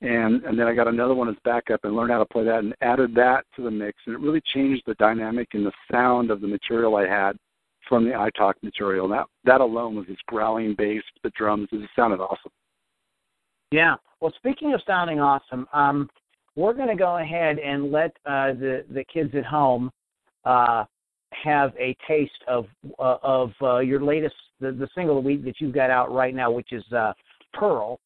and 0.02 0.44
and 0.44 0.60
then 0.60 0.68
I 0.68 0.76
got 0.76 0.88
another 0.88 1.16
one 1.16 1.28
as 1.28 1.36
backup 1.44 1.84
and 1.84 1.96
learned 1.96 2.12
how 2.12 2.20
to 2.20 2.26
play 2.26 2.44
that 2.44 2.60
and 2.60 2.76
added 2.82 3.16
that 3.16 3.46
to 3.56 3.64
the 3.64 3.72
mix 3.72 3.98
and 4.06 4.16
it 4.16 4.22
really 4.22 4.42
changed 4.54 4.84
the 4.86 4.94
dynamic 4.96 5.50
and 5.54 5.66
the 5.66 5.72
sound 5.92 6.30
of 6.30 6.40
the 6.40 6.48
material 6.48 6.96
I 6.96 7.08
had 7.08 7.36
from 7.90 8.06
the 8.06 8.12
iTalk 8.12 8.54
material. 8.62 9.08
That 9.08 9.26
that 9.46 9.62
alone 9.62 9.96
was 9.96 10.06
this 10.08 10.18
growling 10.28 10.76
bass, 10.78 11.02
the 11.24 11.32
drums, 11.32 11.70
it 11.72 11.82
just 11.82 11.96
sounded 11.96 12.20
awesome. 12.20 12.52
Yeah. 13.72 13.96
Well, 14.22 14.34
speaking 14.38 14.74
of 14.74 14.82
sounding 14.86 15.20
awesome, 15.20 15.68
um, 15.74 16.10
we're 16.58 16.74
going 16.74 16.90
to 16.90 16.96
go 16.96 17.20
ahead 17.20 17.60
and 17.60 17.92
let 17.92 18.12
uh, 18.26 18.52
the 18.54 18.84
the 18.94 19.06
kids 19.06 19.34
at 19.36 19.46
home 19.46 19.92
uh, 20.44 20.84
have 21.32 21.72
a 21.80 21.96
taste 22.08 22.44
of 22.48 22.66
uh, 23.00 23.18
of 23.22 23.52
uh, 23.62 23.78
your 23.80 24.02
latest 24.02 24.36
the, 24.60 24.72
the 24.72 24.90
single 24.96 25.22
week 25.22 25.46
that 25.46 25.62
you've 25.62 25.74
got 25.74 25.90
out 25.90 26.12
right 26.12 26.36
now, 26.36 26.52
which 26.52 26.74
is 26.74 26.84
uh, 26.92 27.14
Pearl. 27.54 28.00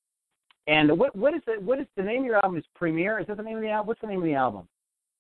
And 0.68 1.00
what 1.00 1.16
what 1.16 1.34
is 1.34 1.42
the 1.48 1.54
what 1.64 1.80
is 1.80 1.88
the 1.96 2.04
name 2.04 2.20
of 2.20 2.26
your 2.26 2.36
album? 2.44 2.58
Is 2.58 2.66
Premiere? 2.76 3.20
Is 3.20 3.28
that 3.28 3.38
the 3.38 3.44
name 3.44 3.56
of 3.56 3.64
the 3.64 3.70
album? 3.70 3.88
What's 3.88 4.02
the 4.02 4.08
name 4.08 4.20
of 4.20 4.26
the 4.26 4.36
album? 4.36 4.68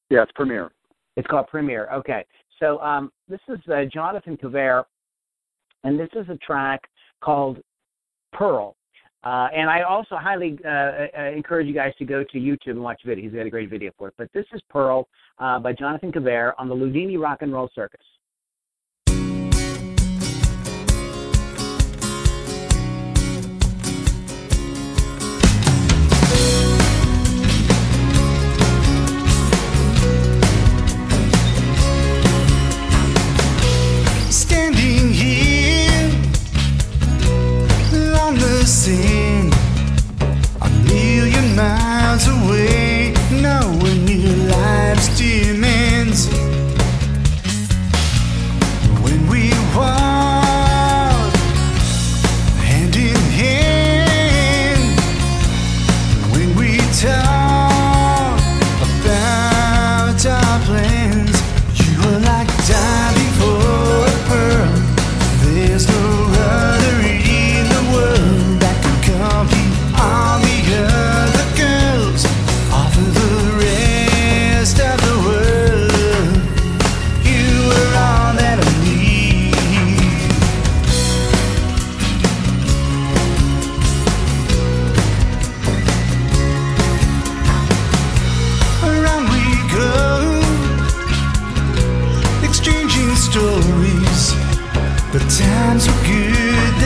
Yeah, 0.09 0.23
it's 0.23 0.31
Premiere. 0.35 0.71
It's 1.15 1.27
called 1.27 1.47
Premiere. 1.47 1.89
Okay. 1.91 2.25
So 2.59 2.79
um, 2.79 3.11
this 3.27 3.39
is 3.47 3.59
uh, 3.73 3.85
Jonathan 3.91 4.37
Cavier, 4.37 4.83
and 5.83 5.97
this 5.97 6.09
is 6.15 6.27
a 6.29 6.37
track 6.37 6.81
called 7.21 7.59
Pearl. 8.33 8.75
Uh, 9.23 9.47
and 9.55 9.69
I 9.69 9.83
also 9.83 10.15
highly 10.15 10.57
uh, 10.65 10.69
uh, 10.69 11.31
encourage 11.35 11.67
you 11.67 11.73
guys 11.73 11.93
to 11.99 12.05
go 12.05 12.23
to 12.23 12.37
YouTube 12.37 12.71
and 12.71 12.83
watch 12.83 13.01
video. 13.05 13.23
He's 13.23 13.33
got 13.33 13.45
a 13.45 13.49
great 13.49 13.69
video 13.69 13.91
for 13.97 14.07
it. 14.07 14.15
But 14.17 14.29
this 14.33 14.45
is 14.53 14.61
Pearl 14.69 15.07
uh, 15.39 15.59
by 15.59 15.73
Jonathan 15.73 16.11
Cavier 16.11 16.53
on 16.57 16.67
the 16.67 16.75
Loudini 16.75 17.21
Rock 17.21 17.39
and 17.41 17.53
Roll 17.53 17.69
Circus. 17.75 18.01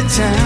town 0.07 0.44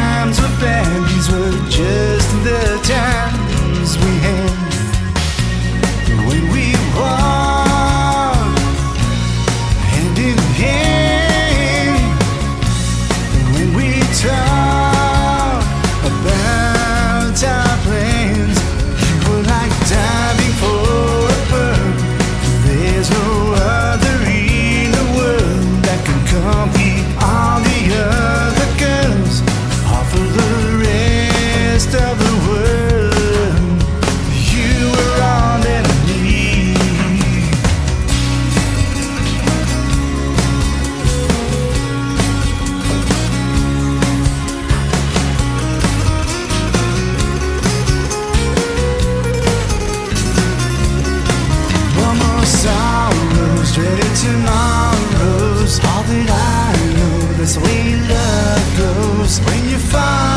When 59.37 59.69
you 59.69 59.77
follow 59.77 60.28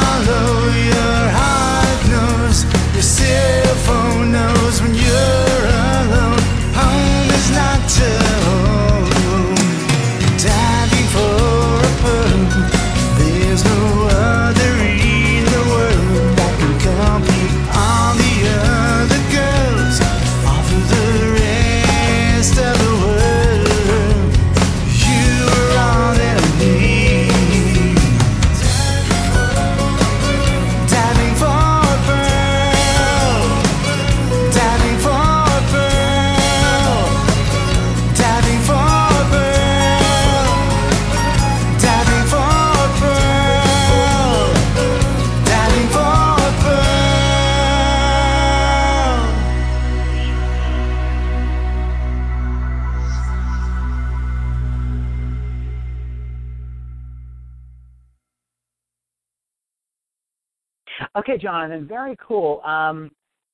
Okay, 61.17 61.39
Jonathan, 61.39 61.87
very 61.87 62.17
cool. 62.27 62.61
Um, 62.63 63.11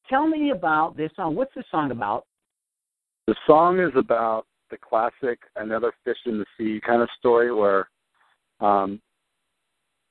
tell 0.09 0.27
me 0.27 0.51
about 0.51 0.97
this 0.97 1.11
song. 1.17 1.35
What's 1.35 1.55
this 1.55 1.65
song 1.71 1.91
about? 1.91 2.25
The 3.27 3.35
song 3.47 3.81
is 3.81 3.93
about 3.97 4.47
the 4.71 4.77
classic 4.77 5.39
"another 5.57 5.93
fish 6.05 6.19
in 6.27 6.39
the 6.39 6.47
sea" 6.57 6.81
kind 6.85 7.03
of 7.03 7.09
story, 7.19 7.53
where 7.53 7.89
um, 8.61 9.01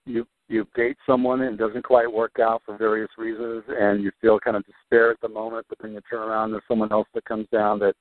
you 0.05 0.25
you 0.49 0.65
date 0.75 0.97
someone 1.05 1.41
and 1.41 1.59
it 1.59 1.63
doesn't 1.63 1.83
quite 1.83 2.11
work 2.11 2.39
out 2.39 2.61
for 2.65 2.77
various 2.77 3.09
reasons, 3.17 3.63
and 3.67 4.01
you 4.01 4.11
feel 4.21 4.39
kind 4.39 4.55
of 4.55 4.63
despair 4.65 5.11
at 5.11 5.19
the 5.21 5.27
moment, 5.27 5.65
but 5.67 5.77
then 5.81 5.93
you 5.93 6.01
turn 6.09 6.21
around 6.21 6.45
and 6.45 6.53
there's 6.53 6.63
someone 6.67 6.91
else 6.91 7.07
that 7.13 7.25
comes 7.25 7.47
down 7.51 7.79
that 7.79 7.95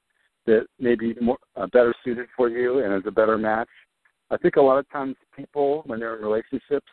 that 0.47 0.67
may 0.79 0.95
be 0.95 1.15
more 1.21 1.39
uh, 1.57 1.67
better 1.67 1.93
suited 2.05 2.29
for 2.37 2.49
you 2.49 2.79
and 2.79 2.95
is 2.95 3.07
a 3.07 3.11
better 3.11 3.37
match. 3.37 3.69
I 4.31 4.37
think 4.37 4.57
a 4.57 4.61
lot 4.61 4.79
of 4.79 4.89
times 4.91 5.17
people, 5.37 5.83
when 5.87 5.99
they're 5.99 6.17
in 6.17 6.23
relationships, 6.23 6.87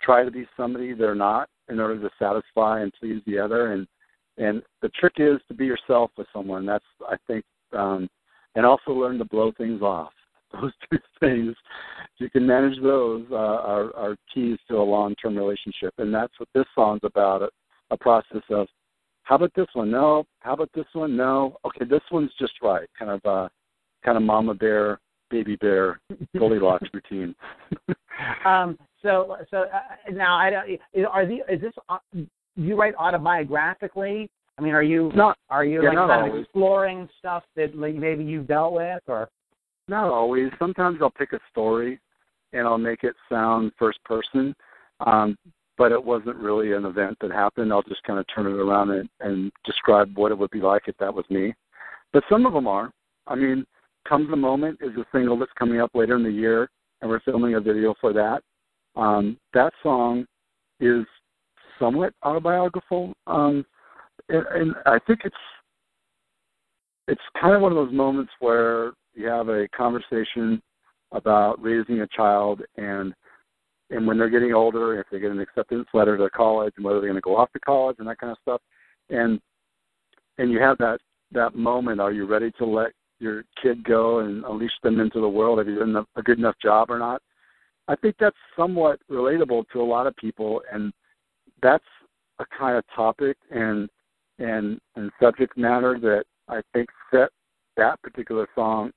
try 0.00 0.24
to 0.24 0.30
be 0.30 0.46
somebody 0.56 0.94
they're 0.94 1.14
not 1.14 1.48
in 1.68 1.80
order 1.80 2.00
to 2.00 2.10
satisfy 2.18 2.80
and 2.80 2.92
please 2.98 3.22
the 3.26 3.38
other, 3.38 3.72
and 3.72 3.86
and 4.38 4.62
the 4.82 4.88
trick 4.90 5.14
is 5.18 5.40
to 5.48 5.54
be 5.54 5.64
yourself 5.64 6.10
with 6.16 6.26
someone. 6.32 6.66
That's 6.66 6.84
I 7.08 7.16
think, 7.26 7.44
um, 7.72 8.08
and 8.54 8.66
also 8.66 8.92
learn 8.92 9.18
to 9.18 9.24
blow 9.24 9.52
things 9.56 9.82
off. 9.82 10.12
Those 10.52 10.72
two 10.90 10.98
things, 11.20 11.54
if 12.14 12.20
you 12.20 12.30
can 12.30 12.46
manage 12.46 12.80
those, 12.80 13.26
uh, 13.32 13.34
are, 13.34 13.94
are 13.96 14.16
keys 14.32 14.58
to 14.68 14.76
a 14.76 14.82
long-term 14.82 15.36
relationship, 15.36 15.92
and 15.98 16.14
that's 16.14 16.32
what 16.38 16.48
this 16.54 16.64
song's 16.74 17.00
about. 17.02 17.42
A, 17.42 17.48
a 17.90 17.96
process 17.96 18.42
of, 18.50 18.68
how 19.24 19.34
about 19.34 19.52
this 19.56 19.66
one? 19.72 19.90
No. 19.90 20.24
How 20.38 20.54
about 20.54 20.70
this 20.72 20.86
one? 20.92 21.16
No. 21.16 21.56
Okay, 21.64 21.84
this 21.84 22.00
one's 22.12 22.30
just 22.38 22.52
right. 22.62 22.88
Kind 22.96 23.10
of, 23.10 23.20
uh, 23.24 23.48
kind 24.04 24.16
of 24.16 24.22
mama 24.22 24.54
bear, 24.54 25.00
baby 25.30 25.56
bear, 25.56 26.00
Goldilocks 26.38 26.88
routine. 26.94 27.34
Um, 28.44 28.78
so, 29.06 29.36
so 29.50 29.56
uh, 29.58 30.12
now 30.12 30.36
I 30.36 30.50
don't. 30.50 31.06
Are 31.06 31.26
the 31.26 31.36
is 31.48 31.60
this? 31.60 31.72
Uh, 31.88 31.98
do 32.12 32.26
you 32.56 32.76
write 32.76 32.94
autobiographically? 32.96 34.28
I 34.58 34.62
mean, 34.62 34.72
are 34.72 34.82
you 34.82 35.12
Not- 35.14 35.38
are 35.50 35.64
you 35.64 35.82
yeah, 35.82 35.90
like 35.90 36.08
kind 36.08 36.32
of 36.32 36.40
exploring 36.40 37.08
stuff 37.18 37.44
that 37.56 37.76
like, 37.76 37.94
maybe 37.94 38.24
you've 38.24 38.46
dealt 38.46 38.72
with, 38.72 39.02
or 39.06 39.28
Not 39.88 40.08
always. 40.08 40.50
Sometimes 40.58 40.98
I'll 41.00 41.10
pick 41.10 41.32
a 41.32 41.40
story 41.50 42.00
and 42.52 42.66
I'll 42.66 42.78
make 42.78 43.04
it 43.04 43.14
sound 43.28 43.72
first 43.78 44.02
person, 44.04 44.54
um, 45.00 45.36
but 45.76 45.92
it 45.92 46.02
wasn't 46.02 46.36
really 46.36 46.72
an 46.72 46.86
event 46.86 47.18
that 47.20 47.30
happened. 47.30 47.72
I'll 47.72 47.82
just 47.82 48.02
kind 48.04 48.18
of 48.18 48.24
turn 48.34 48.46
it 48.46 48.58
around 48.58 48.90
and, 48.90 49.08
and 49.20 49.52
describe 49.64 50.16
what 50.16 50.32
it 50.32 50.38
would 50.38 50.50
be 50.50 50.60
like 50.60 50.82
if 50.86 50.96
that 50.98 51.12
was 51.12 51.26
me. 51.28 51.54
But 52.12 52.24
some 52.30 52.46
of 52.46 52.54
them 52.54 52.66
are. 52.66 52.90
I 53.26 53.34
mean, 53.34 53.66
Comes 54.08 54.30
the 54.30 54.36
Moment 54.36 54.78
is 54.80 54.96
a 54.96 55.04
single 55.12 55.36
that's 55.38 55.50
coming 55.58 55.80
up 55.80 55.90
later 55.94 56.16
in 56.16 56.22
the 56.22 56.30
year, 56.30 56.70
and 57.02 57.10
we're 57.10 57.20
filming 57.20 57.56
a 57.56 57.60
video 57.60 57.94
for 58.00 58.12
that. 58.12 58.40
Um, 58.96 59.36
that 59.54 59.72
song 59.82 60.26
is 60.80 61.04
somewhat 61.78 62.14
autobiographical, 62.22 63.12
um, 63.26 63.64
and, 64.28 64.44
and 64.46 64.74
I 64.86 64.98
think 65.06 65.20
it's 65.24 65.36
it's 67.08 67.20
kind 67.40 67.54
of 67.54 67.62
one 67.62 67.72
of 67.72 67.76
those 67.76 67.94
moments 67.94 68.32
where 68.40 68.92
you 69.14 69.26
have 69.26 69.48
a 69.48 69.68
conversation 69.68 70.60
about 71.12 71.62
raising 71.62 72.00
a 72.00 72.06
child 72.08 72.62
and 72.76 73.14
and 73.90 74.04
when 74.04 74.18
they're 74.18 74.30
getting 74.30 74.52
older, 74.52 74.98
if 74.98 75.06
they 75.12 75.20
get 75.20 75.30
an 75.30 75.38
acceptance 75.38 75.86
letter 75.94 76.16
to 76.16 76.28
college 76.30 76.74
and 76.76 76.84
whether 76.84 77.00
they're 77.00 77.08
going 77.08 77.20
to 77.20 77.20
go 77.20 77.36
off 77.36 77.52
to 77.52 77.60
college 77.60 77.96
and 78.00 78.08
that 78.08 78.18
kind 78.18 78.32
of 78.32 78.38
stuff, 78.42 78.60
and 79.10 79.40
and 80.38 80.50
you 80.50 80.60
have 80.60 80.78
that 80.78 80.98
that 81.32 81.54
moment. 81.54 82.00
Are 82.00 82.12
you 82.12 82.26
ready 82.26 82.50
to 82.58 82.66
let 82.66 82.92
your 83.20 83.44
kid 83.62 83.84
go 83.84 84.20
and 84.20 84.44
unleash 84.44 84.72
them 84.82 85.00
into 85.00 85.20
the 85.20 85.28
world? 85.28 85.58
Have 85.58 85.68
you 85.68 85.78
done 85.78 86.04
a 86.16 86.22
good 86.22 86.38
enough 86.38 86.56
job 86.60 86.90
or 86.90 86.98
not? 86.98 87.22
I 87.88 87.96
think 87.96 88.16
that's 88.18 88.36
somewhat 88.56 89.00
relatable 89.10 89.64
to 89.72 89.80
a 89.80 89.84
lot 89.84 90.06
of 90.06 90.16
people, 90.16 90.62
and 90.72 90.92
that's 91.62 91.84
a 92.38 92.44
kind 92.58 92.76
of 92.76 92.84
topic 92.94 93.36
and 93.50 93.88
and 94.38 94.78
and 94.96 95.10
subject 95.20 95.56
matter 95.56 95.98
that 96.00 96.24
I 96.48 96.60
think 96.72 96.88
set 97.10 97.28
that 97.76 98.00
particular 98.02 98.48
song 98.54 98.90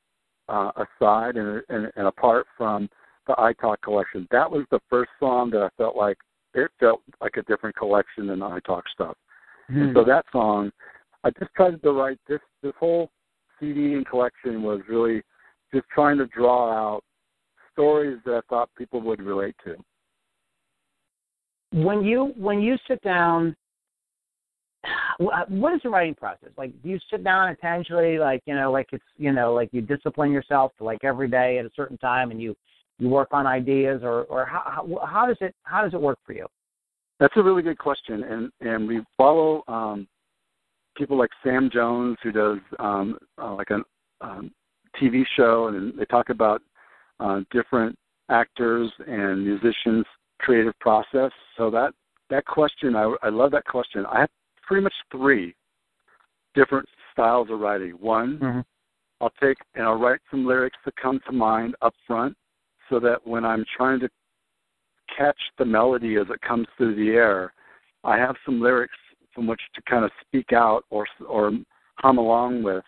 uh, 0.49 0.71
aside 0.75 1.37
and, 1.37 1.61
and 1.69 1.91
and 1.95 2.07
apart 2.07 2.47
from 2.57 2.89
the 3.27 3.33
iTalk 3.35 3.77
collection. 3.83 4.27
That 4.31 4.49
was 4.49 4.65
the 4.71 4.79
first 4.89 5.11
song 5.19 5.51
that 5.51 5.61
I 5.61 5.69
felt 5.77 5.95
like 5.95 6.17
it 6.55 6.71
felt 6.79 7.01
like 7.21 7.37
a 7.37 7.43
different 7.43 7.75
collection 7.75 8.27
than 8.27 8.39
the 8.39 8.45
iTalk 8.45 8.81
stuff. 8.91 9.15
And 9.67 9.95
so 9.95 10.03
that 10.03 10.25
song, 10.31 10.71
I 11.23 11.29
just 11.29 11.53
tried 11.55 11.79
to 11.81 11.91
write 11.91 12.17
this 12.27 12.39
this 12.63 12.73
whole 12.79 13.11
CD 13.59 13.93
and 13.93 14.05
collection 14.05 14.63
was 14.63 14.81
really 14.89 15.21
just 15.73 15.85
trying 15.93 16.17
to 16.17 16.25
draw 16.27 16.71
out 16.71 17.03
stories 17.79 18.19
that 18.25 18.35
I 18.35 18.41
thought 18.49 18.69
people 18.77 19.01
would 19.01 19.21
relate 19.21 19.55
to. 19.63 19.75
when 21.71 22.03
you 22.03 22.33
when 22.35 22.59
you 22.61 22.75
sit 22.87 23.01
down 23.03 23.55
what 25.19 25.73
is 25.73 25.81
the 25.83 25.89
writing 25.89 26.15
process 26.15 26.49
like 26.57 26.71
do 26.81 26.89
you 26.89 26.99
sit 27.11 27.23
down 27.23 27.49
intentionally 27.49 28.17
like 28.17 28.41
you 28.45 28.55
know 28.55 28.71
like 28.71 28.87
it's 28.91 29.03
you 29.17 29.31
know 29.31 29.53
like 29.53 29.69
you 29.71 29.81
discipline 29.81 30.31
yourself 30.31 30.71
to 30.77 30.83
like 30.83 31.03
every 31.03 31.27
day 31.27 31.59
at 31.59 31.65
a 31.65 31.69
certain 31.75 31.97
time 31.97 32.31
and 32.31 32.41
you 32.41 32.55
you 32.97 33.07
work 33.09 33.29
on 33.31 33.45
ideas 33.45 34.01
or 34.03 34.23
or 34.23 34.45
how 34.45 34.85
how, 35.05 35.27
does 35.27 35.37
it 35.41 35.53
how 35.63 35.83
does 35.83 35.93
it 35.93 36.01
work 36.01 36.19
for 36.25 36.33
you 36.33 36.47
That's 37.19 37.33
a 37.37 37.43
really 37.43 37.61
good 37.61 37.77
question, 37.77 38.23
and 38.23 38.51
and 38.61 38.87
we 38.87 39.01
follow 39.17 39.63
um, 39.67 40.07
people 40.95 41.17
like 41.17 41.29
Sam 41.43 41.69
Jones, 41.71 42.17
who 42.23 42.31
does 42.31 42.59
um, 42.79 43.17
uh, 43.41 43.53
like 43.55 43.69
a 43.71 43.79
um, 44.21 44.51
TV 45.01 45.23
show, 45.37 45.67
and 45.67 45.97
they 45.97 46.05
talk 46.05 46.29
about 46.29 46.61
uh, 47.19 47.41
different 47.51 47.97
actors 48.29 48.91
and 49.07 49.43
musicians 49.43 50.05
creative 50.39 50.77
process. 50.79 51.31
So 51.57 51.69
that 51.71 51.93
that 52.29 52.45
question, 52.45 52.95
I, 52.95 53.13
I 53.23 53.29
love 53.29 53.51
that 53.51 53.65
question. 53.65 54.05
I 54.05 54.21
have 54.21 54.29
pretty 54.61 54.83
much 54.83 54.93
three 55.11 55.55
different 56.53 56.87
styles 57.11 57.49
of 57.49 57.59
writing. 57.59 57.91
One, 57.91 58.37
Mhm. 58.39 58.65
I'll 59.21 59.33
take 59.41 59.57
and 59.75 59.85
I'll 59.85 59.99
write 59.99 60.21
some 60.31 60.45
lyrics 60.45 60.77
that 60.85 60.95
come 60.95 61.19
to 61.25 61.31
mind 61.31 61.75
up 61.81 61.93
front, 62.07 62.37
so 62.89 62.99
that 62.99 63.25
when 63.25 63.43
I'm 63.43 63.65
trying 63.75 63.99
to 63.99 64.09
catch 65.15 65.39
the 65.57 65.65
melody 65.65 66.15
as 66.15 66.29
it 66.29 66.39
comes 66.41 66.67
through 66.77 66.95
the 66.95 67.11
air, 67.11 67.53
I 68.03 68.17
have 68.17 68.35
some 68.45 68.61
lyrics 68.61 68.95
from 69.33 69.47
which 69.47 69.61
to 69.73 69.81
kind 69.83 70.05
of 70.05 70.11
speak 70.21 70.53
out 70.53 70.85
or 70.89 71.05
or 71.27 71.51
hum 71.97 72.17
along 72.17 72.63
with 72.63 72.85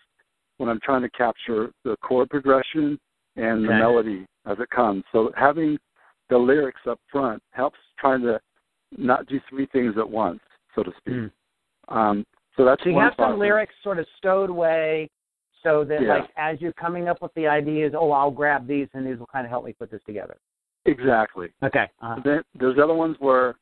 when 0.56 0.68
I'm 0.68 0.80
trying 0.80 1.02
to 1.02 1.10
capture 1.10 1.72
the 1.84 1.96
chord 1.98 2.30
progression 2.30 2.98
and 3.36 3.64
the 3.64 3.68
melody 3.68 4.26
as 4.46 4.58
it 4.60 4.70
comes. 4.70 5.04
So 5.12 5.32
having 5.36 5.78
the 6.28 6.38
lyrics 6.38 6.80
up 6.88 7.00
front 7.10 7.42
helps 7.50 7.78
trying 7.98 8.22
to 8.22 8.40
not 8.96 9.26
do 9.26 9.40
three 9.48 9.66
things 9.66 9.94
at 9.98 10.08
once, 10.08 10.40
so 10.74 10.82
to 10.82 10.90
speak. 10.98 11.14
Mm. 11.14 11.30
Um, 11.88 12.26
so 12.56 12.64
that's 12.64 12.82
So 12.82 12.90
you 12.90 12.98
have 12.98 13.14
some 13.18 13.38
lyrics 13.38 13.74
sort 13.82 13.98
of 13.98 14.06
stowed 14.18 14.50
away 14.50 15.10
so 15.62 15.84
that 15.84 16.02
Yeah. 16.02 16.14
like 16.14 16.30
as 16.36 16.60
you're 16.60 16.72
coming 16.72 17.08
up 17.08 17.22
with 17.22 17.32
the 17.34 17.46
ideas, 17.46 17.94
oh 17.96 18.12
I'll 18.12 18.30
grab 18.30 18.66
these 18.66 18.88
and 18.94 19.06
these 19.06 19.18
will 19.18 19.26
kind 19.26 19.46
of 19.46 19.50
help 19.50 19.64
me 19.64 19.72
put 19.72 19.90
this 19.90 20.02
together. 20.04 20.36
Exactly. 20.84 21.48
Okay. 21.62 21.88
Uh-huh. 22.00 22.20
Then 22.24 22.42
there's 22.58 22.78
other 22.78 22.94
ones 22.94 23.16
where 23.20 23.54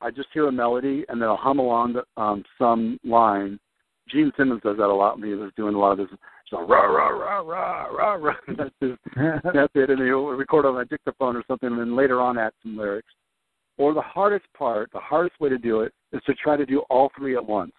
I 0.00 0.10
just 0.10 0.28
hear 0.32 0.48
a 0.48 0.52
melody 0.52 1.04
and 1.08 1.20
then 1.20 1.28
I'll 1.28 1.36
hum 1.36 1.58
along 1.58 1.94
the, 1.94 2.04
um, 2.20 2.44
some 2.58 2.98
line. 3.04 3.58
Gene 4.08 4.32
Simmons 4.36 4.62
does 4.62 4.76
that 4.78 4.86
a 4.86 4.94
lot 4.94 5.18
when 5.18 5.28
he 5.28 5.34
was 5.34 5.52
doing 5.56 5.74
a 5.74 5.78
lot 5.78 5.92
of 5.92 5.98
this. 5.98 6.18
So 6.50 6.66
rah 6.66 6.82
rah 6.82 7.08
rah 7.08 7.40
rah 7.40 7.86
rah 7.86 8.14
rah. 8.14 8.34
That's 8.56 8.74
his, 8.80 8.90
that's 9.54 9.72
it, 9.74 9.90
and 9.90 10.00
he'll 10.00 10.26
record 10.26 10.66
on 10.66 10.80
a 10.80 10.84
dictaphone 10.84 11.36
or 11.36 11.44
something, 11.46 11.68
and 11.68 11.78
then 11.78 11.96
later 11.96 12.20
on 12.20 12.38
add 12.38 12.52
some 12.62 12.76
lyrics. 12.76 13.12
Or 13.78 13.94
the 13.94 14.00
hardest 14.00 14.46
part, 14.58 14.90
the 14.92 14.98
hardest 14.98 15.40
way 15.40 15.48
to 15.48 15.58
do 15.58 15.82
it, 15.82 15.92
is 16.12 16.20
to 16.26 16.34
try 16.34 16.56
to 16.56 16.66
do 16.66 16.80
all 16.90 17.10
three 17.16 17.36
at 17.36 17.46
once. 17.46 17.72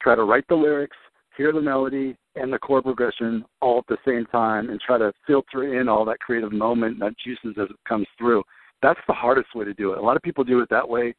Try 0.00 0.14
to 0.14 0.22
write 0.22 0.46
the 0.48 0.54
lyrics, 0.54 0.96
hear 1.36 1.52
the 1.52 1.60
melody, 1.60 2.16
and 2.36 2.52
the 2.52 2.58
chord 2.58 2.84
progression 2.84 3.44
all 3.60 3.78
at 3.78 3.86
the 3.88 3.98
same 4.06 4.24
time, 4.26 4.70
and 4.70 4.80
try 4.80 4.96
to 4.96 5.12
filter 5.26 5.80
in 5.80 5.88
all 5.88 6.04
that 6.04 6.20
creative 6.20 6.52
moment, 6.52 7.00
that 7.00 7.14
juices 7.22 7.56
as 7.60 7.68
it 7.68 7.76
comes 7.88 8.06
through. 8.16 8.44
That's 8.80 9.00
the 9.08 9.14
hardest 9.14 9.54
way 9.56 9.64
to 9.64 9.74
do 9.74 9.92
it. 9.92 9.98
A 9.98 10.02
lot 10.02 10.16
of 10.16 10.22
people 10.22 10.44
do 10.44 10.60
it 10.60 10.68
that 10.70 10.88
way. 10.88 11.14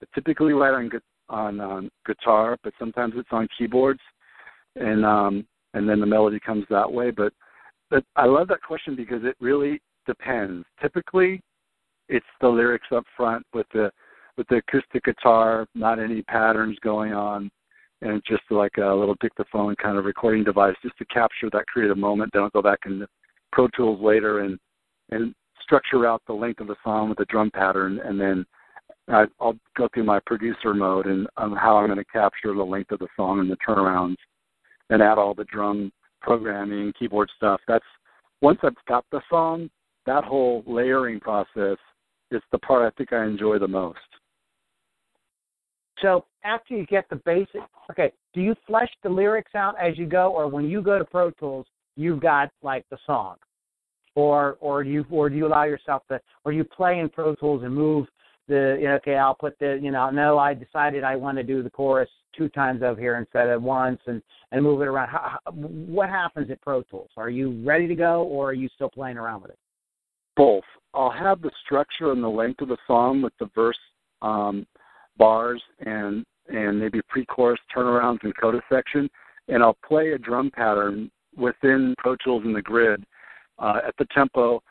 They 0.00 0.06
typically 0.14 0.54
write 0.54 0.74
on 0.74 0.90
on 1.30 1.60
um, 1.60 1.90
guitar, 2.04 2.58
but 2.62 2.74
sometimes 2.78 3.14
it's 3.16 3.28
on 3.30 3.48
keyboards, 3.56 4.00
and 4.76 5.04
um, 5.04 5.46
and 5.74 5.88
then 5.88 6.00
the 6.00 6.06
melody 6.06 6.40
comes 6.40 6.64
that 6.70 6.90
way. 6.90 7.10
But 7.10 7.32
but 7.90 8.04
I 8.16 8.26
love 8.26 8.48
that 8.48 8.62
question 8.62 8.96
because 8.96 9.24
it 9.24 9.36
really 9.40 9.80
depends. 10.06 10.64
Typically, 10.80 11.40
it's 12.08 12.26
the 12.40 12.48
lyrics 12.48 12.88
up 12.92 13.04
front 13.16 13.44
with 13.52 13.66
the 13.72 13.90
with 14.36 14.46
the 14.48 14.56
acoustic 14.56 15.04
guitar, 15.04 15.66
not 15.74 15.98
any 15.98 16.22
patterns 16.22 16.78
going 16.82 17.12
on, 17.12 17.50
and 18.02 18.22
just 18.26 18.42
like 18.50 18.76
a 18.78 18.94
little 18.94 19.16
dictaphone 19.20 19.76
kind 19.76 19.96
of 19.96 20.04
recording 20.04 20.44
device, 20.44 20.74
just 20.82 20.98
to 20.98 21.04
capture 21.06 21.48
that 21.52 21.66
creative 21.66 21.98
moment. 21.98 22.30
Then 22.32 22.42
I'll 22.42 22.50
go 22.50 22.62
back 22.62 22.80
into 22.86 23.06
Pro 23.52 23.68
Tools 23.68 24.00
later 24.02 24.40
and 24.40 24.58
and 25.10 25.34
structure 25.62 26.06
out 26.06 26.22
the 26.26 26.32
length 26.32 26.60
of 26.60 26.66
the 26.66 26.76
song 26.84 27.08
with 27.08 27.20
a 27.20 27.24
drum 27.26 27.50
pattern, 27.50 28.00
and 28.04 28.20
then 28.20 28.44
I, 29.08 29.24
I'll 29.40 29.56
go 29.76 29.88
through 29.92 30.04
my 30.04 30.20
producer 30.26 30.74
mode 30.74 31.06
and 31.06 31.26
um, 31.36 31.54
how 31.54 31.76
I'm 31.76 31.86
going 31.86 31.98
to 31.98 32.04
capture 32.04 32.54
the 32.54 32.62
length 32.62 32.90
of 32.90 33.00
the 33.00 33.08
song 33.16 33.40
and 33.40 33.50
the 33.50 33.56
turnarounds, 33.56 34.16
and 34.90 35.02
add 35.02 35.18
all 35.18 35.34
the 35.34 35.44
drum 35.44 35.92
programming, 36.20 36.92
keyboard 36.98 37.30
stuff. 37.36 37.60
That's 37.68 37.84
once 38.40 38.58
I've 38.62 38.74
got 38.88 39.04
the 39.10 39.20
song, 39.30 39.70
that 40.06 40.24
whole 40.24 40.62
layering 40.66 41.20
process 41.20 41.78
is 42.30 42.42
the 42.52 42.58
part 42.58 42.86
I 42.86 42.96
think 42.96 43.12
I 43.12 43.24
enjoy 43.24 43.58
the 43.58 43.68
most. 43.68 43.98
So 46.02 46.24
after 46.44 46.74
you 46.76 46.84
get 46.86 47.08
the 47.08 47.16
basic, 47.16 47.60
okay, 47.90 48.12
do 48.34 48.40
you 48.40 48.54
flesh 48.66 48.90
the 49.02 49.08
lyrics 49.08 49.54
out 49.54 49.74
as 49.80 49.96
you 49.96 50.06
go, 50.06 50.32
or 50.32 50.48
when 50.48 50.68
you 50.68 50.82
go 50.82 50.98
to 50.98 51.04
Pro 51.04 51.30
Tools, 51.30 51.66
you've 51.96 52.20
got 52.20 52.50
like 52.62 52.84
the 52.90 52.98
song, 53.06 53.36
or 54.14 54.56
or 54.60 54.82
do 54.82 54.90
you 54.90 55.06
or 55.10 55.30
do 55.30 55.36
you 55.36 55.46
allow 55.46 55.64
yourself 55.64 56.02
to, 56.10 56.20
or 56.44 56.52
you 56.52 56.64
play 56.64 56.98
in 56.98 57.08
Pro 57.08 57.34
Tools 57.36 57.62
and 57.62 57.74
move 57.74 58.06
the, 58.48 58.76
you 58.78 58.88
know, 58.88 58.96
okay, 58.96 59.16
I'll 59.16 59.34
put 59.34 59.58
the, 59.58 59.78
you 59.80 59.90
know, 59.90 60.10
no, 60.10 60.38
I 60.38 60.52
decided 60.52 61.04
I 61.04 61.16
want 61.16 61.38
to 61.38 61.42
do 61.42 61.62
the 61.62 61.70
chorus 61.70 62.10
two 62.36 62.48
times 62.48 62.82
over 62.82 63.00
here 63.00 63.16
instead 63.16 63.48
of 63.48 63.62
once, 63.62 64.00
and 64.06 64.22
and 64.52 64.62
move 64.62 64.82
it 64.82 64.88
around. 64.88 65.08
How, 65.08 65.38
what 65.52 66.08
happens 66.08 66.50
at 66.50 66.60
Pro 66.60 66.82
Tools? 66.82 67.10
Are 67.16 67.30
you 67.30 67.62
ready 67.64 67.86
to 67.86 67.94
go, 67.94 68.22
or 68.24 68.50
are 68.50 68.54
you 68.54 68.68
still 68.74 68.90
playing 68.90 69.18
around 69.18 69.42
with 69.42 69.52
it? 69.52 69.58
Both. 70.36 70.64
I'll 70.92 71.10
have 71.10 71.42
the 71.42 71.50
structure 71.64 72.12
and 72.12 72.22
the 72.22 72.28
length 72.28 72.60
of 72.60 72.68
the 72.68 72.76
song 72.86 73.22
with 73.22 73.32
the 73.38 73.50
verse 73.54 73.78
um, 74.22 74.66
bars 75.16 75.62
and 75.80 76.24
and 76.48 76.78
maybe 76.78 77.00
pre-chorus 77.08 77.60
turnarounds 77.74 78.22
and 78.22 78.36
coda 78.36 78.60
section, 78.70 79.08
and 79.48 79.62
I'll 79.62 79.78
play 79.86 80.12
a 80.12 80.18
drum 80.18 80.50
pattern 80.50 81.10
within 81.36 81.94
Pro 81.98 82.16
Tools 82.16 82.44
in 82.44 82.52
the 82.52 82.62
grid 82.62 83.04
uh, 83.58 83.80
at 83.86 83.94
the 83.98 84.06
tempo 84.14 84.62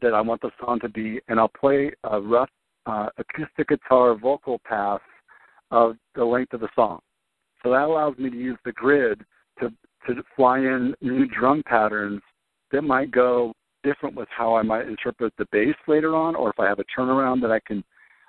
that 0.00 0.14
I 0.14 0.20
want 0.20 0.40
the 0.40 0.50
song 0.60 0.80
to 0.80 0.88
be, 0.88 1.20
and 1.28 1.38
I'll 1.40 1.48
play 1.48 1.90
a 2.04 2.20
rough 2.20 2.50
uh, 2.86 3.08
acoustic 3.18 3.68
guitar 3.68 4.14
vocal 4.14 4.60
path 4.64 5.00
of 5.70 5.96
the 6.14 6.24
length 6.24 6.52
of 6.52 6.60
the 6.60 6.68
song. 6.74 7.00
So 7.62 7.70
that 7.70 7.84
allows 7.84 8.16
me 8.18 8.30
to 8.30 8.36
use 8.36 8.58
the 8.64 8.72
grid 8.72 9.22
to 9.60 9.70
to 10.06 10.22
fly 10.34 10.58
in 10.58 10.94
new 11.00 11.26
drum 11.26 11.62
patterns 11.64 12.20
that 12.72 12.82
might 12.82 13.10
go 13.12 13.52
different 13.84 14.16
with 14.16 14.28
how 14.36 14.56
I 14.56 14.62
might 14.62 14.88
interpret 14.88 15.32
the 15.38 15.46
bass 15.52 15.76
later 15.86 16.16
on, 16.16 16.34
or 16.34 16.50
if 16.50 16.58
I 16.58 16.66
have 16.66 16.80
a 16.80 16.84
turnaround 16.98 17.40
that 17.42 17.52
I 17.52 17.60
can 17.60 17.84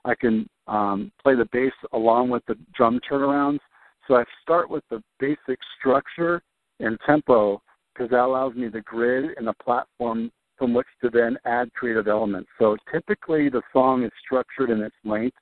I 0.06 0.16
can 0.16 0.48
um, 0.68 1.12
play 1.22 1.36
the 1.36 1.48
bass 1.52 1.74
along 1.94 2.30
with 2.30 2.44
the 2.48 2.56
drum 2.76 3.00
turnarounds. 3.10 3.60
So 4.08 4.16
I 4.16 4.24
start 4.42 4.70
with 4.70 4.84
the 4.90 5.02
basic 5.20 5.60
structure 5.80 6.42
and 6.80 6.98
tempo 7.06 7.62
because 7.94 8.10
that 8.12 8.24
allows 8.24 8.54
me 8.56 8.68
the 8.68 8.82
grid 8.82 9.32
and 9.38 9.48
the 9.48 9.54
platform 9.54 10.32
from 10.58 10.74
which 10.74 10.88
to 11.02 11.10
then 11.10 11.38
add 11.46 11.74
creative 11.74 12.08
elements. 12.08 12.50
So 12.60 12.76
typically 12.92 13.50
the 13.50 13.62
song 13.72 14.04
is 14.04 14.12
structured 14.24 14.70
in 14.70 14.82
its 14.82 14.96
length 15.04 15.38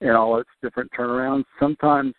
and 0.00 0.12
all 0.12 0.38
its 0.38 0.50
different 0.62 0.90
turnarounds. 0.96 1.44
Sometimes 1.58 2.14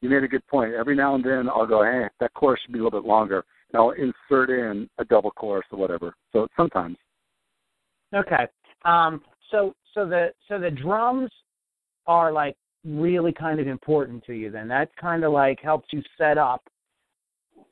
you 0.00 0.08
made 0.08 0.24
a 0.24 0.28
good 0.28 0.46
point. 0.46 0.74
Every 0.74 0.96
now 0.96 1.14
and 1.14 1.24
then 1.24 1.48
I'll 1.48 1.66
go, 1.66 1.82
hey, 1.82 2.08
that 2.20 2.34
chorus 2.34 2.60
should 2.62 2.72
be 2.72 2.78
a 2.78 2.82
little 2.82 3.00
bit 3.00 3.08
longer. 3.08 3.44
And 3.72 3.80
I'll 3.80 3.90
insert 3.90 4.50
in 4.50 4.88
a 4.98 5.04
double 5.04 5.30
chorus 5.30 5.66
or 5.70 5.78
whatever. 5.78 6.14
So 6.32 6.48
sometimes. 6.56 6.96
Okay. 8.14 8.46
Um, 8.84 9.22
so 9.50 9.74
so 9.94 10.06
the 10.08 10.30
so 10.48 10.58
the 10.58 10.70
drums 10.70 11.30
are 12.06 12.32
like 12.32 12.56
really 12.84 13.32
kind 13.32 13.60
of 13.60 13.68
important 13.68 14.24
to 14.24 14.32
you. 14.32 14.50
Then 14.50 14.68
that 14.68 14.90
kind 14.96 15.24
of 15.24 15.32
like 15.32 15.60
helps 15.60 15.88
you 15.92 16.02
set 16.16 16.38
up 16.38 16.62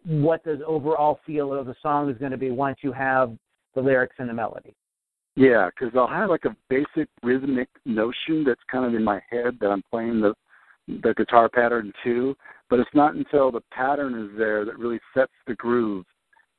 what 0.05 0.45
the 0.45 0.61
overall 0.67 1.19
feel 1.27 1.53
of 1.53 1.67
the 1.67 1.75
song 1.83 2.11
is 2.11 2.19
going 2.19 2.31
to 2.31 2.39
be 2.39 2.51
once 2.51 2.79
you 2.83 2.93
have 2.93 3.37
the 3.75 3.81
lyrics 3.81 4.17
and 4.19 4.29
the 4.29 4.35
melody. 4.35 4.75
Yeah, 5.35 5.69
because 5.71 5.95
I'll 5.97 6.09
have 6.09 6.31
like 6.31 6.45
a 6.45 6.57
basic 6.69 7.09
rhythmic 7.23 7.69
notion 7.85 8.45
that's 8.45 8.61
kind 8.71 8.85
of 8.85 8.95
in 8.95 9.05
my 9.05 9.21
head 9.31 9.57
that 9.61 9.69
I'm 9.69 9.83
playing 9.91 10.21
the 10.21 10.35
the 11.03 11.15
guitar 11.17 11.49
pattern 11.49 11.93
too, 12.03 12.37
but 12.71 12.81
it's 12.81 12.91
not 12.95 13.15
until 13.15 13.51
the 13.51 13.63
pattern 13.71 14.15
is 14.15 14.37
there 14.39 14.65
that 14.65 14.79
really 14.79 15.01
sets 15.15 15.33
the 15.47 15.55
groove. 15.55 16.05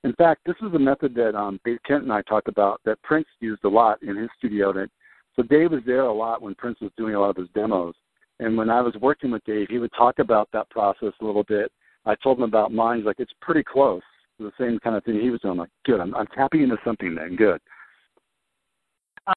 In 0.04 0.14
fact, 0.14 0.42
this 0.46 0.56
is 0.62 0.74
a 0.74 0.80
method 0.80 1.14
that 1.16 1.36
um, 1.36 1.60
Dave 1.66 1.80
Kent 1.86 2.04
and 2.04 2.14
I 2.14 2.22
talked 2.22 2.48
about 2.48 2.80
that 2.86 3.02
Prince 3.04 3.28
used 3.42 3.64
a 3.66 3.70
lot 3.70 4.02
in 4.02 4.16
his 4.16 4.30
studio. 4.38 4.72
That 4.72 4.90
so 5.36 5.44
Dave 5.44 5.72
was 5.72 5.82
there 5.86 6.02
a 6.02 6.14
lot 6.14 6.42
when 6.42 6.56
Prince 6.56 6.80
was 6.80 6.92
doing 6.98 7.16
a 7.16 7.20
lot 7.20 7.32
of 7.32 7.38
his 7.38 7.50
demos, 7.54 7.96
and 8.40 8.58
when 8.58 8.70
I 8.70 8.82
was 8.82 8.96
working 9.02 9.32
with 9.32 9.44
Dave, 9.44 9.68
he 9.70 9.80
would 9.80 9.92
talk 9.98 10.20
about 10.20 10.48
that 10.54 10.70
process 10.70 11.14
a 11.22 11.26
little 11.26 11.44
bit. 11.44 11.72
I 12.06 12.16
told 12.16 12.38
him 12.38 12.44
about 12.44 12.72
mine. 12.72 12.98
He's 12.98 13.06
like, 13.06 13.20
it's 13.20 13.34
pretty 13.42 13.64
close 13.64 14.02
the 14.40 14.52
same 14.60 14.80
kind 14.80 14.96
of 14.96 15.04
thing 15.04 15.20
he 15.20 15.30
was 15.30 15.42
doing. 15.42 15.54
I'm 15.54 15.58
like, 15.58 15.70
good. 15.86 16.00
I'm, 16.00 16.16
I'm 16.16 16.28
tapping 16.28 16.64
into 16.64 16.78
something 16.84 17.16
then. 17.16 17.36
Good. 17.36 17.60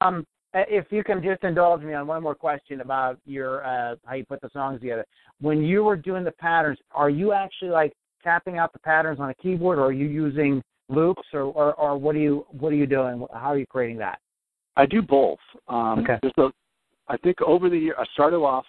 Um, 0.01 0.25
if 0.55 0.87
you 0.91 1.03
can 1.03 1.23
just 1.23 1.43
indulge 1.45 1.83
me 1.83 1.95
on 1.95 2.07
one 2.07 2.23
more 2.23 2.35
question 2.35 2.81
about 2.81 3.19
your 3.25 3.65
uh, 3.65 3.97
how 4.05 4.15
you 4.15 4.25
put 4.25 4.41
the 4.41 4.51
songs 4.53 4.81
together. 4.81 5.05
When 5.41 5.62
you 5.62 5.85
were 5.85 5.97
doing 5.97 6.25
the 6.25 6.33
patterns, 6.33 6.79
are 6.93 7.11
you 7.11 7.33
actually 7.33 7.71
like 7.71 7.93
tapping 8.23 8.59
out 8.59 8.73
the 8.73 8.79
patterns 8.79 9.21
on 9.21 9.31
a 9.31 9.35
keyboard, 9.35 9.79
or 9.79 9.87
are 9.87 9.93
you 9.93 10.07
using 10.07 10.62
loops, 10.88 11.23
or 11.33 11.43
or, 11.43 11.75
or 11.75 11.97
what 11.97 12.15
are 12.15 12.21
you 12.21 12.47
what 12.51 12.73
are 12.73 12.77
you 12.77 12.87
doing? 12.87 13.27
How 13.33 13.53
are 13.53 13.59
you 13.59 13.67
creating 13.67 13.99
that? 13.99 14.19
I 14.77 14.87
do 14.87 15.03
both. 15.03 15.38
Um, 15.69 16.01
Okay. 16.01 16.19
There's 16.23 16.33
a, 16.38 16.53
I 17.09 17.17
think 17.19 17.43
over 17.43 17.69
the 17.69 17.77
year, 17.77 17.95
I 17.99 18.05
started 18.15 18.38
off, 18.38 18.65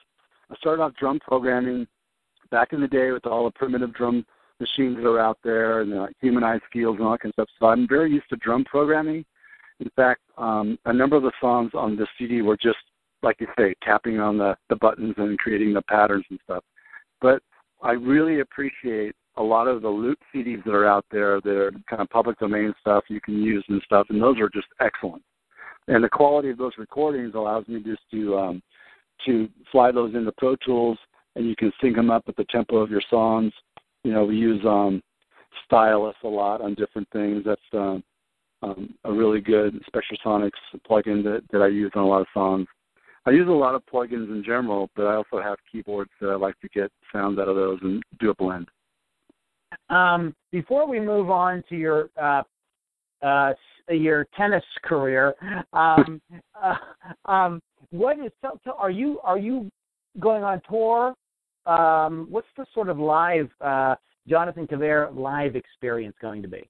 I 0.50 0.56
started 0.56 0.82
off 0.82 0.94
drum 0.96 1.20
programming 1.20 1.88
back 2.52 2.74
in 2.74 2.82
the 2.82 2.88
day 2.88 3.12
with 3.12 3.26
all 3.26 3.46
the 3.46 3.52
primitive 3.52 3.94
drum 3.94 4.26
machines 4.60 4.98
that 4.98 5.08
are 5.08 5.20
out 5.20 5.38
there 5.44 5.82
and 5.82 5.92
the 5.92 6.10
humanized 6.22 6.64
fields 6.72 6.98
and 6.98 7.06
all 7.06 7.14
that 7.14 7.22
kind 7.22 7.34
of 7.38 7.48
stuff. 7.48 7.50
So 7.60 7.68
I'm 7.68 7.88
very 7.88 8.12
used 8.12 8.30
to 8.30 8.36
drum 8.38 8.66
programming. 8.66 9.26
In 9.80 9.90
fact, 9.96 10.22
um, 10.38 10.78
a 10.86 10.94
number 10.94 11.16
of 11.16 11.24
the 11.24 11.32
songs 11.42 11.72
on 11.74 11.96
the 11.96 12.08
CD 12.18 12.42
were 12.42 12.58
just, 12.58 12.78
like 13.22 13.38
you 13.40 13.48
say, 13.58 13.74
tapping 13.84 14.20
on 14.20 14.38
the, 14.38 14.56
the 14.70 14.76
buttons 14.76 15.16
and 15.18 15.38
creating 15.38 15.74
the 15.74 15.82
patterns 15.84 16.26
and 16.30 16.40
stuff. 16.44 16.64
But 17.22 17.42
I 17.82 17.92
really 17.92 18.40
appreciate 18.40 19.16
a 19.38 19.44
lot 19.44 19.68
of 19.68 19.82
the 19.82 19.90
loop 19.90 20.20
CDs 20.34 20.64
that 20.64 20.74
are 20.74 20.88
out 20.88 21.06
there 21.12 21.42
that 21.42 21.56
are 21.56 21.72
kind 21.90 22.02
of 22.02 22.10
public 22.10 22.38
domain 22.40 22.74
stuff 22.80 23.06
you 23.08 23.20
can 23.20 23.42
use 23.42 23.64
and 23.68 23.82
stuff, 23.86 24.08
and 24.10 24.22
those 24.22 24.40
are 24.40 24.50
just 24.50 24.68
excellent. 24.80 25.24
and 25.88 26.04
the 26.04 26.10
quality 26.10 26.50
of 26.50 26.58
those 26.58 26.74
recordings 26.78 27.34
allows 27.36 27.68
me 27.68 27.82
just 27.82 28.02
to 28.12 28.38
um, 28.38 28.62
to 29.26 29.50
fly 29.72 29.92
those 29.92 30.14
into 30.16 30.32
Pro 30.38 30.56
Tools, 30.58 30.98
and 31.36 31.48
you 31.48 31.56
can 31.56 31.72
sync 31.82 31.96
them 31.96 32.12
up 32.12 32.28
with 32.28 32.36
the 32.36 32.46
tempo 32.46 32.78
of 32.78 32.92
your 32.92 33.02
songs. 33.10 33.52
You 34.04 34.14
know, 34.14 34.26
we 34.26 34.36
use 34.36 34.64
um, 34.66 35.02
Stylus 35.66 36.16
a 36.24 36.28
lot 36.28 36.62
on 36.62 36.74
different 36.76 37.08
things. 37.12 37.44
That's 37.46 37.62
um, 37.74 38.04
um, 38.64 38.94
a 39.04 39.12
really 39.12 39.42
good 39.42 39.80
Spectrasonics 39.94 40.52
plugin 40.90 41.24
that, 41.24 41.42
that 41.52 41.62
I 41.62 41.68
use 41.68 41.92
on 41.96 42.04
a 42.04 42.08
lot 42.08 42.22
of 42.22 42.28
songs. 42.34 42.68
I 43.26 43.32
use 43.32 43.48
a 43.48 43.52
lot 43.52 43.76
of 43.76 43.84
plugins 43.86 44.30
in 44.30 44.44
general, 44.46 44.90
but 44.96 45.06
I 45.06 45.16
also 45.16 45.42
have 45.42 45.58
keyboards 45.72 46.12
that 46.20 46.30
I 46.30 46.36
like 46.36 46.60
to 46.60 46.70
get 46.70 46.92
sounds 47.12 47.40
out 47.40 47.48
of 47.48 47.56
those 47.56 47.80
and 47.82 48.02
do 48.20 48.30
a 48.32 48.36
blend. 48.36 48.68
Um, 49.90 50.36
before 50.52 50.88
we 50.88 51.00
move 51.00 51.30
on 51.30 51.64
to 51.70 51.76
your 51.76 52.10
uh, 52.22 52.44
uh, 53.22 53.54
your 53.90 54.28
tennis 54.38 54.64
career, 54.84 55.34
um, 55.74 56.22
uh, 56.62 56.76
um, 57.32 57.62
what 57.92 58.20
is 58.20 58.32
tell, 58.42 58.60
tell, 58.64 58.76
are 58.78 58.92
you 58.92 59.20
are 59.24 59.38
you 59.38 59.70
going 60.20 60.44
on 60.44 60.62
tour? 60.70 61.16
Um, 61.66 62.28
what's 62.30 62.48
the 62.58 62.66
sort 62.74 62.90
of 62.90 63.00
live 63.00 63.50
uh, 63.62 63.96
Jonathan 64.28 64.68
Cavier 64.68 65.10
live 65.16 65.56
experience 65.56 66.16
going 66.22 66.42
to 66.42 66.48
be? 66.48 66.70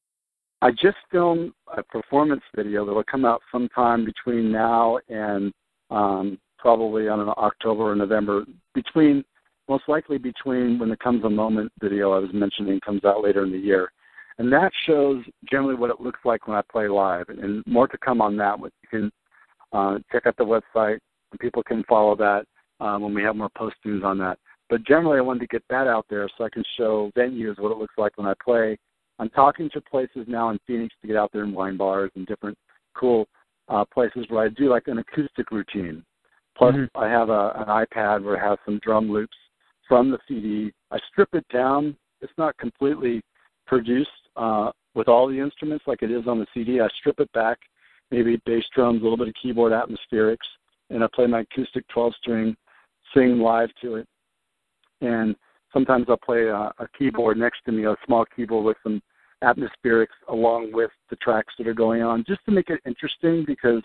I 0.63 0.71
just 0.71 0.95
filmed 1.11 1.51
a 1.75 1.83
performance 1.83 2.41
video 2.55 2.85
that 2.85 2.93
will 2.93 3.03
come 3.03 3.25
out 3.25 3.41
sometime 3.51 4.05
between 4.05 4.49
now 4.49 4.97
and 5.09 5.51
um, 5.91 6.39
probably 6.57 7.09
on 7.09 7.19
October 7.37 7.91
or 7.91 7.95
November. 7.97 8.45
Between 8.73 9.25
most 9.67 9.83
likely 9.89 10.17
between 10.17 10.79
when 10.79 10.87
the 10.87 10.95
Comes 10.95 11.25
a 11.25 11.29
Moment 11.29 11.69
video 11.81 12.13
I 12.13 12.19
was 12.19 12.29
mentioning 12.33 12.79
comes 12.79 13.03
out 13.03 13.21
later 13.21 13.43
in 13.43 13.51
the 13.51 13.57
year. 13.57 13.91
And 14.37 14.49
that 14.53 14.71
shows 14.85 15.25
generally 15.51 15.75
what 15.75 15.89
it 15.89 15.99
looks 15.99 16.21
like 16.23 16.47
when 16.47 16.55
I 16.55 16.61
play 16.71 16.87
live. 16.87 17.27
And 17.27 17.61
more 17.67 17.89
to 17.89 17.97
come 17.97 18.21
on 18.21 18.37
that. 18.37 18.57
You 18.59 18.71
can 18.89 19.11
uh, 19.73 19.99
check 20.13 20.25
out 20.27 20.37
the 20.37 20.45
website, 20.45 20.99
and 21.31 21.39
people 21.41 21.61
can 21.61 21.83
follow 21.89 22.15
that 22.15 22.45
um, 22.79 23.01
when 23.01 23.13
we 23.13 23.21
have 23.23 23.35
more 23.35 23.49
postings 23.49 24.05
on 24.05 24.17
that. 24.19 24.39
But 24.69 24.85
generally, 24.85 25.17
I 25.17 25.21
wanted 25.21 25.41
to 25.41 25.47
get 25.47 25.63
that 25.69 25.87
out 25.87 26.05
there 26.09 26.29
so 26.37 26.45
I 26.45 26.49
can 26.49 26.63
show 26.77 27.11
venues 27.17 27.59
what 27.59 27.73
it 27.73 27.77
looks 27.77 27.95
like 27.97 28.17
when 28.17 28.27
I 28.27 28.33
play. 28.41 28.77
I'm 29.23 29.29
talking 29.29 29.69
to 29.69 29.79
places 29.79 30.25
now 30.27 30.49
in 30.49 30.59
Phoenix 30.67 30.93
to 31.01 31.07
get 31.07 31.15
out 31.15 31.31
there 31.31 31.45
in 31.45 31.53
wine 31.53 31.77
bars 31.77 32.11
and 32.15 32.27
different 32.27 32.57
cool 32.93 33.25
uh, 33.69 33.85
places 33.85 34.25
where 34.27 34.43
I 34.43 34.49
do 34.49 34.69
like 34.69 34.87
an 34.87 34.97
acoustic 34.97 35.49
routine. 35.49 36.03
Plus, 36.57 36.75
mm-hmm. 36.75 36.97
I 37.01 37.07
have 37.07 37.29
a, 37.29 37.53
an 37.55 37.67
iPad 37.67 38.21
where 38.21 38.35
it 38.35 38.41
has 38.41 38.57
some 38.65 38.81
drum 38.83 39.09
loops 39.09 39.37
from 39.87 40.11
the 40.11 40.17
CD. 40.27 40.73
I 40.91 40.97
strip 41.09 41.29
it 41.31 41.45
down. 41.53 41.95
It's 42.19 42.33
not 42.37 42.57
completely 42.57 43.21
produced 43.65 44.09
uh, 44.35 44.71
with 44.93 45.07
all 45.07 45.29
the 45.29 45.39
instruments 45.39 45.85
like 45.87 46.03
it 46.03 46.11
is 46.11 46.27
on 46.27 46.37
the 46.37 46.47
CD. 46.53 46.81
I 46.81 46.89
strip 46.99 47.21
it 47.21 47.31
back, 47.31 47.59
maybe 48.11 48.41
bass 48.45 48.65
drums, 48.75 48.99
a 48.99 49.03
little 49.03 49.17
bit 49.17 49.29
of 49.29 49.35
keyboard 49.41 49.71
atmospherics, 49.71 50.35
and 50.89 51.01
I 51.01 51.07
play 51.15 51.27
my 51.27 51.45
acoustic 51.49 51.87
12 51.93 52.13
string, 52.21 52.57
sing 53.15 53.39
live 53.39 53.69
to 53.83 53.95
it. 53.95 54.07
And 54.99 55.37
sometimes 55.71 56.07
I'll 56.09 56.17
play 56.17 56.47
a, 56.47 56.73
a 56.77 56.89
keyboard 56.99 57.37
next 57.37 57.59
to 57.67 57.71
me, 57.71 57.85
a 57.85 57.95
small 58.05 58.25
keyboard 58.35 58.65
with 58.65 58.77
some 58.83 59.01
atmospherics 59.43 60.07
along 60.29 60.71
with 60.73 60.91
the 61.09 61.15
tracks 61.17 61.53
that 61.57 61.67
are 61.67 61.73
going 61.73 62.01
on, 62.01 62.23
just 62.27 62.43
to 62.45 62.51
make 62.51 62.69
it 62.69 62.79
interesting 62.85 63.43
because 63.45 63.83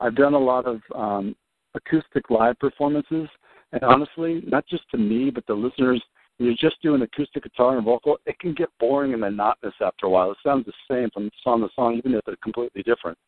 I've 0.00 0.16
done 0.16 0.34
a 0.34 0.38
lot 0.38 0.66
of 0.66 0.80
um, 0.94 1.36
acoustic 1.74 2.30
live 2.30 2.58
performances 2.58 3.28
and 3.74 3.82
honestly, 3.82 4.42
not 4.46 4.66
just 4.68 4.88
to 4.92 4.98
me, 4.98 5.30
but 5.30 5.44
the 5.46 5.54
listeners, 5.54 6.02
when 6.36 6.46
you're 6.46 6.70
just 6.70 6.80
doing 6.80 7.02
acoustic 7.02 7.42
guitar 7.42 7.76
and 7.76 7.84
vocal, 7.84 8.18
it 8.24 8.38
can 8.38 8.54
get 8.54 8.68
boring 8.78 9.12
and 9.12 9.20
monotonous 9.20 9.74
after 9.80 10.06
a 10.06 10.10
while. 10.10 10.30
It 10.30 10.38
sounds 10.44 10.64
the 10.66 10.72
same 10.88 11.10
from 11.10 11.28
song 11.42 11.60
to 11.62 11.68
song, 11.74 11.96
even 11.96 12.14
if 12.14 12.24
they're 12.24 12.36
completely 12.42 12.84
different. 12.84 13.18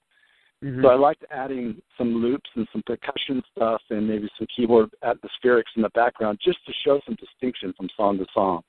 Mm-hmm. 0.64 0.82
So 0.82 0.88
I 0.88 0.94
liked 0.94 1.24
adding 1.32 1.82
some 1.98 2.14
loops 2.14 2.48
and 2.54 2.66
some 2.72 2.82
percussion 2.86 3.42
stuff 3.54 3.82
and 3.90 4.08
maybe 4.08 4.28
some 4.38 4.46
keyboard 4.54 4.90
atmospherics 5.04 5.74
in 5.74 5.82
the 5.82 5.90
background 5.90 6.38
just 6.42 6.64
to 6.64 6.72
show 6.84 7.00
some 7.04 7.16
distinction 7.16 7.74
from 7.76 7.88
song 7.96 8.18
to 8.18 8.26
song. 8.32 8.62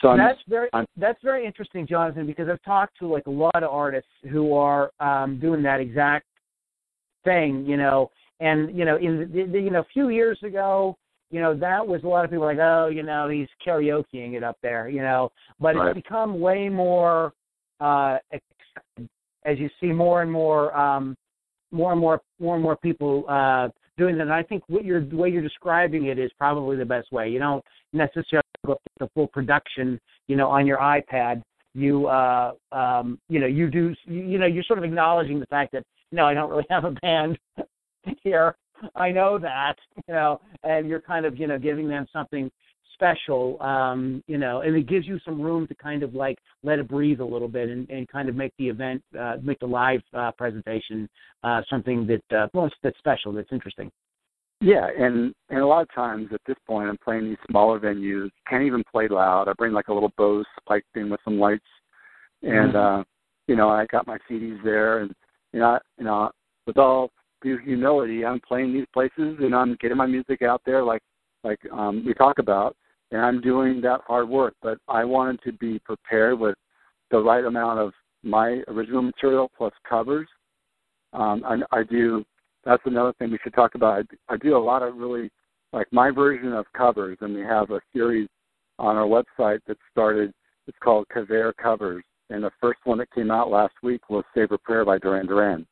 So 0.00 0.08
I'm, 0.08 0.18
that's 0.18 0.40
very 0.48 0.68
I'm, 0.72 0.86
that's 0.96 1.18
very 1.22 1.46
interesting, 1.46 1.86
Jonathan, 1.86 2.26
because 2.26 2.48
I've 2.48 2.62
talked 2.62 2.98
to 2.98 3.06
like 3.06 3.26
a 3.26 3.30
lot 3.30 3.62
of 3.62 3.70
artists 3.70 4.10
who 4.30 4.54
are 4.54 4.90
um, 5.00 5.38
doing 5.40 5.62
that 5.62 5.80
exact 5.80 6.26
thing, 7.24 7.64
you 7.66 7.76
know, 7.76 8.10
and 8.40 8.76
you 8.76 8.84
know, 8.84 8.96
in 8.96 9.30
the, 9.32 9.44
the, 9.50 9.60
you 9.60 9.70
know, 9.70 9.80
a 9.80 9.86
few 9.92 10.08
years 10.08 10.38
ago, 10.42 10.96
you 11.30 11.40
know, 11.40 11.54
that 11.56 11.86
was 11.86 12.02
a 12.02 12.06
lot 12.06 12.24
of 12.24 12.30
people 12.30 12.44
like, 12.44 12.58
oh, 12.58 12.88
you 12.92 13.02
know, 13.02 13.28
he's 13.28 13.48
karaokeing 13.66 14.34
it 14.34 14.42
up 14.42 14.56
there, 14.62 14.88
you 14.88 15.00
know. 15.00 15.30
But 15.60 15.76
right. 15.76 15.88
it's 15.88 16.02
become 16.02 16.40
way 16.40 16.68
more 16.68 17.32
uh 17.80 18.18
as 19.44 19.58
you 19.58 19.68
see 19.80 19.88
more 19.88 20.22
and 20.22 20.30
more 20.30 20.76
um 20.76 21.16
more 21.72 21.92
and 21.92 22.00
more 22.00 22.20
more 22.38 22.54
and 22.54 22.62
more 22.62 22.76
people 22.76 23.24
uh 23.28 23.68
doing 23.96 24.16
that. 24.16 24.22
And 24.22 24.32
I 24.32 24.42
think 24.42 24.62
what 24.68 24.84
you're 24.84 25.04
the 25.04 25.16
way 25.16 25.28
you're 25.28 25.42
describing 25.42 26.06
it 26.06 26.18
is 26.18 26.30
probably 26.38 26.76
the 26.76 26.84
best 26.84 27.12
way. 27.12 27.28
You 27.28 27.38
don't 27.38 27.64
necessarily 27.92 28.43
go 28.64 28.78
the 28.98 29.08
full 29.14 29.28
production, 29.28 30.00
you 30.28 30.36
know, 30.36 30.48
on 30.48 30.66
your 30.66 30.78
iPad. 30.78 31.42
You 31.74 32.06
uh 32.06 32.52
um 32.72 33.18
you 33.28 33.40
know, 33.40 33.46
you 33.46 33.68
do 33.70 33.94
you 34.06 34.38
know, 34.38 34.46
you're 34.46 34.64
sort 34.64 34.78
of 34.78 34.84
acknowledging 34.84 35.40
the 35.40 35.46
fact 35.46 35.72
that 35.72 35.82
no, 36.12 36.24
I 36.24 36.34
don't 36.34 36.50
really 36.50 36.66
have 36.70 36.84
a 36.84 36.92
band. 36.92 37.38
here. 38.22 38.56
I 38.94 39.10
know 39.10 39.38
that, 39.38 39.76
you 40.08 40.14
know, 40.14 40.40
and 40.62 40.88
you're 40.88 41.00
kind 41.00 41.26
of, 41.26 41.38
you 41.38 41.46
know, 41.46 41.58
giving 41.58 41.88
them 41.88 42.06
something 42.12 42.50
special, 42.92 43.60
um, 43.62 44.22
you 44.26 44.38
know, 44.38 44.60
and 44.60 44.76
it 44.76 44.86
gives 44.88 45.06
you 45.06 45.18
some 45.24 45.40
room 45.40 45.66
to 45.66 45.74
kind 45.74 46.02
of 46.02 46.14
like 46.14 46.38
let 46.62 46.78
it 46.78 46.88
breathe 46.88 47.20
a 47.20 47.24
little 47.24 47.48
bit 47.48 47.68
and, 47.68 47.88
and 47.90 48.08
kind 48.08 48.28
of 48.28 48.36
make 48.36 48.52
the 48.58 48.68
event, 48.68 49.02
uh, 49.18 49.36
make 49.42 49.58
the 49.58 49.66
live 49.66 50.00
uh, 50.12 50.30
presentation 50.32 51.08
uh, 51.42 51.60
something 51.68 52.06
that, 52.06 52.36
uh, 52.36 52.46
well, 52.54 52.70
that's 52.82 52.98
special, 52.98 53.32
that's 53.32 53.52
interesting. 53.52 53.90
Yeah, 54.64 54.88
and 54.98 55.34
and 55.50 55.60
a 55.60 55.66
lot 55.66 55.82
of 55.82 55.94
times 55.94 56.28
at 56.32 56.40
this 56.46 56.56
point, 56.66 56.88
I'm 56.88 56.96
playing 56.96 57.26
these 57.26 57.36
smaller 57.50 57.78
venues. 57.78 58.30
Can't 58.48 58.62
even 58.62 58.82
play 58.90 59.08
loud. 59.08 59.48
I 59.48 59.52
bring 59.52 59.72
like 59.72 59.88
a 59.88 59.92
little 59.92 60.12
Bose 60.16 60.46
spike 60.60 60.84
thing 60.94 61.10
with 61.10 61.20
some 61.22 61.38
lights, 61.38 61.66
and 62.42 62.72
mm-hmm. 62.72 63.00
uh, 63.00 63.04
you 63.46 63.56
know, 63.56 63.68
I 63.68 63.84
got 63.86 64.06
my 64.06 64.16
CDs 64.28 64.62
there, 64.64 65.00
and 65.00 65.12
you 65.52 65.60
know, 65.60 65.78
you 65.98 66.04
know, 66.04 66.30
with 66.66 66.78
all 66.78 67.10
due 67.42 67.58
humility. 67.58 68.24
I'm 68.24 68.40
playing 68.40 68.72
these 68.72 68.86
places 68.92 69.36
and 69.40 69.54
I'm 69.54 69.76
getting 69.80 69.98
my 69.98 70.06
music 70.06 70.42
out 70.42 70.62
there, 70.64 70.82
like 70.82 71.02
like 71.44 71.60
um, 71.70 72.02
we 72.04 72.14
talk 72.14 72.38
about, 72.38 72.74
and 73.12 73.20
I'm 73.20 73.40
doing 73.40 73.80
that 73.82 74.00
hard 74.06 74.28
work. 74.28 74.54
But 74.62 74.78
I 74.88 75.04
wanted 75.04 75.42
to 75.44 75.52
be 75.52 75.78
prepared 75.80 76.40
with 76.40 76.56
the 77.10 77.18
right 77.18 77.44
amount 77.44 77.78
of 77.78 77.92
my 78.22 78.62
original 78.68 79.02
material 79.02 79.50
plus 79.56 79.74
covers. 79.88 80.26
Um, 81.12 81.44
I, 81.44 81.78
I 81.78 81.82
do. 81.84 82.24
That's 82.64 82.82
another 82.86 83.12
thing 83.18 83.30
we 83.30 83.38
should 83.42 83.54
talk 83.54 83.74
about. 83.74 84.06
I, 84.28 84.34
I 84.34 84.36
do 84.36 84.56
a 84.56 84.58
lot 84.58 84.82
of 84.82 84.96
really 84.96 85.30
like 85.72 85.86
my 85.92 86.10
version 86.10 86.52
of 86.52 86.66
covers, 86.76 87.18
and 87.20 87.34
we 87.34 87.42
have 87.42 87.70
a 87.70 87.80
series 87.92 88.28
on 88.78 88.96
our 88.96 89.06
website 89.06 89.58
that 89.66 89.76
started. 89.90 90.32
It's 90.66 90.78
called 90.82 91.06
Cavier 91.14 91.52
Covers, 91.62 92.04
and 92.30 92.42
the 92.42 92.50
first 92.60 92.78
one 92.84 92.98
that 92.98 93.10
came 93.12 93.30
out 93.30 93.50
last 93.50 93.74
week 93.82 94.08
was 94.08 94.24
"Save 94.34 94.52
a 94.52 94.58
Prayer" 94.58 94.84
by 94.84 94.98
Duran 94.98 95.26
Duran. 95.26 95.66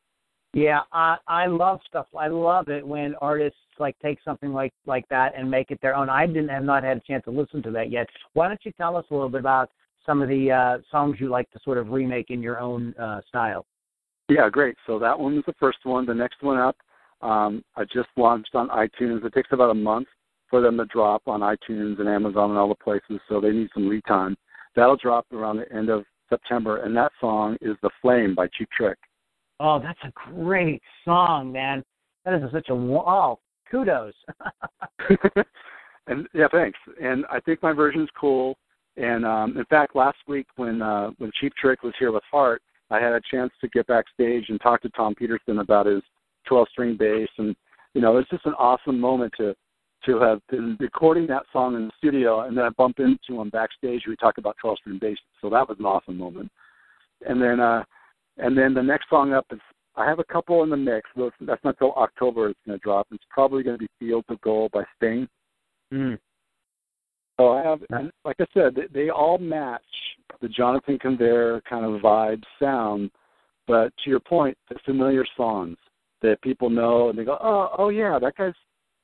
Yeah, 0.54 0.80
I 0.92 1.16
I 1.26 1.46
love 1.46 1.80
stuff. 1.88 2.06
I 2.18 2.28
love 2.28 2.68
it 2.68 2.86
when 2.86 3.14
artists 3.22 3.58
like 3.78 3.96
take 4.00 4.18
something 4.22 4.52
like 4.52 4.72
like 4.84 5.08
that 5.08 5.32
and 5.36 5.50
make 5.50 5.70
it 5.70 5.80
their 5.80 5.96
own. 5.96 6.10
I 6.10 6.26
didn't 6.26 6.48
have 6.48 6.64
not 6.64 6.84
had 6.84 6.98
a 6.98 7.00
chance 7.00 7.24
to 7.24 7.30
listen 7.30 7.62
to 7.62 7.70
that 7.70 7.90
yet. 7.90 8.06
Why 8.34 8.48
don't 8.48 8.60
you 8.64 8.72
tell 8.72 8.96
us 8.96 9.06
a 9.10 9.14
little 9.14 9.30
bit 9.30 9.40
about 9.40 9.70
some 10.04 10.20
of 10.20 10.28
the 10.28 10.50
uh, 10.50 10.78
songs 10.90 11.16
you 11.20 11.30
like 11.30 11.50
to 11.52 11.60
sort 11.64 11.78
of 11.78 11.88
remake 11.88 12.30
in 12.30 12.42
your 12.42 12.60
own 12.60 12.94
uh, 12.96 13.22
style? 13.26 13.64
Yeah, 14.32 14.48
great. 14.48 14.76
So 14.86 14.98
that 14.98 15.18
one 15.18 15.34
was 15.36 15.44
the 15.46 15.54
first 15.60 15.78
one. 15.84 16.06
The 16.06 16.14
next 16.14 16.42
one 16.42 16.58
up, 16.58 16.76
um, 17.20 17.62
I 17.76 17.84
just 17.84 18.08
launched 18.16 18.54
on 18.54 18.68
iTunes. 18.68 19.24
It 19.24 19.34
takes 19.34 19.50
about 19.52 19.70
a 19.70 19.74
month 19.74 20.08
for 20.48 20.60
them 20.60 20.76
to 20.78 20.86
drop 20.86 21.22
on 21.26 21.40
iTunes 21.40 22.00
and 22.00 22.08
Amazon 22.08 22.50
and 22.50 22.58
all 22.58 22.68
the 22.68 22.74
places, 22.74 23.20
so 23.28 23.40
they 23.40 23.50
need 23.50 23.68
some 23.74 23.88
lead 23.88 24.02
time. 24.08 24.36
That'll 24.74 24.96
drop 24.96 25.26
around 25.32 25.58
the 25.58 25.70
end 25.72 25.90
of 25.90 26.04
September, 26.30 26.78
and 26.78 26.96
that 26.96 27.12
song 27.20 27.58
is 27.60 27.76
"The 27.82 27.90
Flame" 28.00 28.34
by 28.34 28.48
Cheap 28.56 28.70
Trick. 28.74 28.98
Oh, 29.60 29.78
that's 29.78 29.98
a 30.04 30.12
great 30.32 30.82
song, 31.04 31.52
man. 31.52 31.84
That 32.24 32.34
is 32.34 32.50
such 32.52 32.68
a 32.70 32.74
wow. 32.74 33.38
kudos. 33.70 34.14
and 36.06 36.26
yeah, 36.32 36.46
thanks. 36.50 36.78
And 37.02 37.26
I 37.30 37.38
think 37.40 37.62
my 37.62 37.72
version's 37.72 38.08
cool. 38.18 38.56
And 38.96 39.26
um, 39.26 39.56
in 39.58 39.64
fact, 39.66 39.94
last 39.94 40.18
week 40.26 40.46
when 40.56 40.80
uh, 40.80 41.10
when 41.18 41.30
Cheap 41.38 41.52
Trick 41.60 41.82
was 41.82 41.94
here 41.98 42.12
with 42.12 42.22
Heart, 42.30 42.62
I 42.92 43.00
had 43.00 43.12
a 43.12 43.20
chance 43.30 43.50
to 43.60 43.68
get 43.68 43.86
backstage 43.86 44.44
and 44.48 44.60
talk 44.60 44.82
to 44.82 44.90
Tom 44.90 45.14
Petersson 45.14 45.60
about 45.60 45.86
his 45.86 46.02
12-string 46.50 46.96
bass, 46.98 47.28
and 47.38 47.56
you 47.94 48.00
know, 48.00 48.18
it's 48.18 48.30
just 48.30 48.46
an 48.46 48.54
awesome 48.54 49.00
moment 49.00 49.32
to 49.38 49.54
to 50.04 50.18
have 50.18 50.40
been 50.50 50.76
recording 50.80 51.28
that 51.28 51.44
song 51.52 51.76
in 51.76 51.86
the 51.86 51.92
studio, 51.96 52.40
and 52.40 52.58
then 52.58 52.64
I 52.64 52.70
bump 52.70 52.98
into 52.98 53.40
him 53.40 53.50
backstage. 53.50 54.02
We 54.08 54.16
talk 54.16 54.38
about 54.38 54.56
12-string 54.62 54.98
bass, 55.00 55.16
so 55.40 55.48
that 55.50 55.68
was 55.68 55.76
an 55.78 55.86
awesome 55.86 56.18
moment. 56.18 56.50
And 57.26 57.40
then 57.40 57.60
uh, 57.60 57.84
and 58.38 58.56
then 58.58 58.74
the 58.74 58.82
next 58.82 59.08
song 59.08 59.32
up 59.32 59.46
is 59.52 59.60
I 59.96 60.06
have 60.06 60.18
a 60.18 60.24
couple 60.24 60.62
in 60.62 60.70
the 60.70 60.76
mix. 60.76 61.08
That's 61.16 61.64
not 61.64 61.78
till 61.78 61.92
October 61.92 62.50
it's 62.50 62.60
going 62.66 62.78
to 62.78 62.82
drop. 62.82 63.06
It's 63.10 63.24
probably 63.30 63.62
going 63.62 63.78
to 63.78 63.80
be 63.80 63.88
"Fields 63.98 64.26
of 64.28 64.40
Gold" 64.42 64.72
by 64.72 64.84
Sting. 64.96 65.28
Mm. 65.92 66.18
So 67.38 67.52
I 67.52 67.62
have, 67.62 67.80
and 67.90 68.10
like 68.24 68.36
I 68.40 68.46
said, 68.52 68.74
they, 68.74 68.86
they 68.92 69.10
all 69.10 69.38
match 69.38 69.82
the 70.42 70.48
Jonathan 70.48 70.98
Cavier 70.98 71.62
kind 71.68 71.86
of 71.86 72.02
vibe 72.02 72.42
sound. 72.60 73.10
But 73.66 73.92
to 74.04 74.10
your 74.10 74.20
point, 74.20 74.58
the 74.68 74.76
familiar 74.84 75.24
songs. 75.36 75.78
that 76.22 76.40
people 76.42 76.70
know 76.70 77.10
and 77.10 77.18
they 77.18 77.24
go, 77.24 77.36
oh, 77.40 77.70
oh 77.78 77.88
yeah, 77.88 78.18
that 78.20 78.36
guy's 78.36 78.52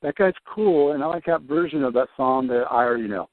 that 0.02 0.14
guy's 0.14 0.34
cool, 0.54 0.92
and 0.92 1.02
I 1.02 1.06
like 1.06 1.24
that 1.26 1.42
version 1.42 1.82
of 1.82 1.92
that 1.94 2.06
song 2.16 2.46
that 2.48 2.64
I 2.70 2.84
already 2.84 3.08
know. 3.08 3.28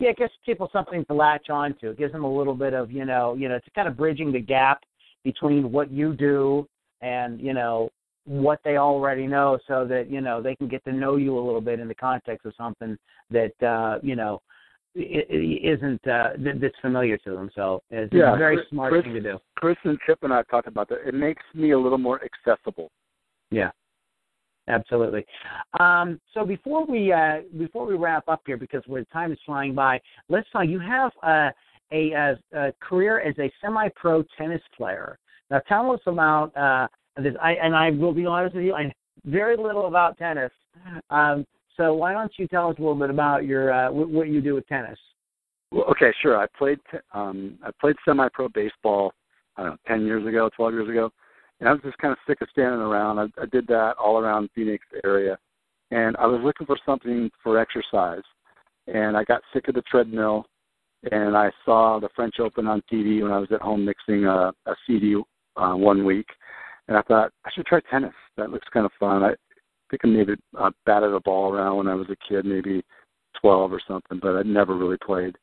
Yeah, 0.00 0.10
it 0.10 0.16
gives 0.16 0.32
people 0.44 0.68
something 0.72 1.04
to 1.04 1.14
latch 1.14 1.48
on 1.48 1.76
to. 1.80 1.90
It 1.90 1.98
gives 1.98 2.12
them 2.12 2.24
a 2.24 2.36
little 2.36 2.56
bit 2.56 2.74
of, 2.74 2.90
you 2.90 3.04
know, 3.04 3.34
you 3.34 3.48
know, 3.48 3.54
it's 3.54 3.66
kind 3.72 3.86
of 3.86 3.96
bridging 3.96 4.32
the 4.32 4.40
gap 4.40 4.80
between 5.22 5.70
what 5.70 5.92
you 5.92 6.14
do 6.14 6.66
and, 7.02 7.40
you 7.40 7.52
know, 7.52 7.88
what 8.24 8.58
they 8.64 8.78
already 8.78 9.28
know 9.28 9.60
so 9.68 9.86
that, 9.86 10.10
you 10.10 10.20
know, 10.20 10.42
they 10.42 10.56
can 10.56 10.66
get 10.66 10.82
to 10.86 10.92
know 10.92 11.14
you 11.14 11.38
a 11.38 11.44
little 11.44 11.60
bit 11.60 11.78
in 11.78 11.86
the 11.86 11.94
context 11.94 12.44
of 12.44 12.52
something 12.56 12.98
that 13.30 13.62
uh, 13.62 14.00
you 14.02 14.16
know, 14.16 14.42
isn't 14.94 16.06
uh 16.06 16.30
that's 16.38 16.74
familiar 16.80 17.16
to 17.18 17.30
them. 17.32 17.50
So 17.54 17.82
it's, 17.90 18.12
Yeah, 18.12 18.34
a 18.34 18.36
very 18.36 18.56
Chris- 18.56 18.68
smart 18.68 18.92
Chris- 18.92 19.04
thing 19.04 19.14
to 19.14 19.20
do. 19.20 19.38
Chris 19.56 19.76
and 19.84 19.98
Chip 20.06 20.18
and 20.22 20.32
I 20.32 20.42
talked 20.44 20.68
about 20.68 20.88
that. 20.90 21.06
It 21.06 21.14
makes 21.14 21.42
me 21.54 21.70
a 21.70 21.78
little 21.78 21.98
more 21.98 22.20
accessible. 22.24 22.90
Yeah, 23.50 23.70
absolutely. 24.68 25.24
Um, 25.80 26.20
so 26.34 26.44
before 26.44 26.84
we 26.86 27.12
uh, 27.12 27.40
before 27.58 27.86
we 27.86 27.94
wrap 27.96 28.28
up 28.28 28.42
here, 28.46 28.56
because 28.56 28.82
we're, 28.86 29.04
time 29.04 29.32
is 29.32 29.38
flying 29.46 29.74
by, 29.74 30.00
let's 30.28 30.48
talk. 30.50 30.66
You 30.66 30.80
have 30.80 31.12
uh, 31.22 31.50
a, 31.92 32.12
a, 32.12 32.36
a 32.54 32.72
career 32.80 33.20
as 33.20 33.34
a 33.38 33.50
semi-pro 33.62 34.24
tennis 34.38 34.62
player. 34.76 35.18
Now, 35.50 35.60
tell 35.68 35.90
us 35.92 36.00
about 36.06 36.56
uh, 36.56 36.88
this. 37.22 37.34
I 37.42 37.52
and 37.54 37.74
I 37.74 37.90
will 37.90 38.12
be 38.14 38.26
honest 38.26 38.54
with 38.54 38.64
you, 38.64 38.74
I 38.74 38.84
know 38.84 38.92
very 39.26 39.56
little 39.56 39.86
about 39.86 40.18
tennis. 40.18 40.50
Um, 41.10 41.46
so 41.82 41.94
why 41.94 42.12
don't 42.12 42.32
you 42.36 42.46
tell 42.46 42.70
us 42.70 42.76
a 42.78 42.80
little 42.80 42.94
bit 42.94 43.10
about 43.10 43.44
your 43.44 43.72
uh, 43.72 43.90
what, 43.90 44.08
what 44.08 44.28
you 44.28 44.40
do 44.40 44.54
with 44.54 44.66
tennis? 44.68 44.98
Well, 45.72 45.84
okay, 45.90 46.12
sure. 46.22 46.36
I 46.36 46.46
played 46.56 46.78
t- 46.90 46.98
um 47.12 47.58
I 47.64 47.70
played 47.80 47.96
semi-pro 48.04 48.48
baseball. 48.50 49.12
I 49.56 49.62
don't 49.62 49.70
know, 49.72 49.76
ten 49.86 50.06
years 50.06 50.26
ago, 50.26 50.48
twelve 50.54 50.74
years 50.74 50.88
ago, 50.88 51.10
and 51.58 51.68
I 51.68 51.72
was 51.72 51.82
just 51.82 51.98
kind 51.98 52.12
of 52.12 52.18
sick 52.26 52.40
of 52.40 52.48
standing 52.52 52.80
around. 52.80 53.18
I, 53.18 53.42
I 53.42 53.46
did 53.50 53.66
that 53.66 53.94
all 54.02 54.18
around 54.18 54.48
Phoenix 54.54 54.84
area, 55.04 55.36
and 55.90 56.16
I 56.18 56.26
was 56.26 56.40
looking 56.44 56.66
for 56.66 56.78
something 56.86 57.30
for 57.42 57.58
exercise, 57.58 58.22
and 58.86 59.16
I 59.16 59.24
got 59.24 59.42
sick 59.52 59.66
of 59.68 59.74
the 59.74 59.82
treadmill, 59.90 60.46
and 61.10 61.36
I 61.36 61.50
saw 61.64 61.98
the 61.98 62.08
French 62.14 62.36
Open 62.38 62.68
on 62.68 62.82
TV 62.90 63.22
when 63.22 63.32
I 63.32 63.38
was 63.38 63.48
at 63.52 63.60
home 63.60 63.84
mixing 63.84 64.24
a, 64.24 64.52
a 64.66 64.74
CD 64.86 65.16
uh, 65.56 65.74
one 65.74 66.04
week, 66.04 66.28
and 66.86 66.96
I 66.96 67.02
thought 67.02 67.32
I 67.44 67.50
should 67.52 67.66
try 67.66 67.80
tennis. 67.90 68.14
That 68.36 68.50
looks 68.50 68.68
kind 68.72 68.86
of 68.86 68.92
fun. 69.00 69.24
I 69.24 69.32
think 69.92 70.04
I 70.04 70.08
maybe 70.08 70.40
uh, 70.58 70.70
batted 70.86 71.12
a 71.12 71.20
ball 71.20 71.52
around 71.52 71.76
when 71.76 71.88
I 71.88 71.94
was 71.94 72.08
a 72.10 72.16
kid, 72.28 72.44
maybe 72.46 72.82
12 73.40 73.72
or 73.72 73.80
something, 73.86 74.18
but 74.20 74.36
I'd 74.36 74.46
never 74.46 74.76
really 74.76 74.96
played. 75.04 75.36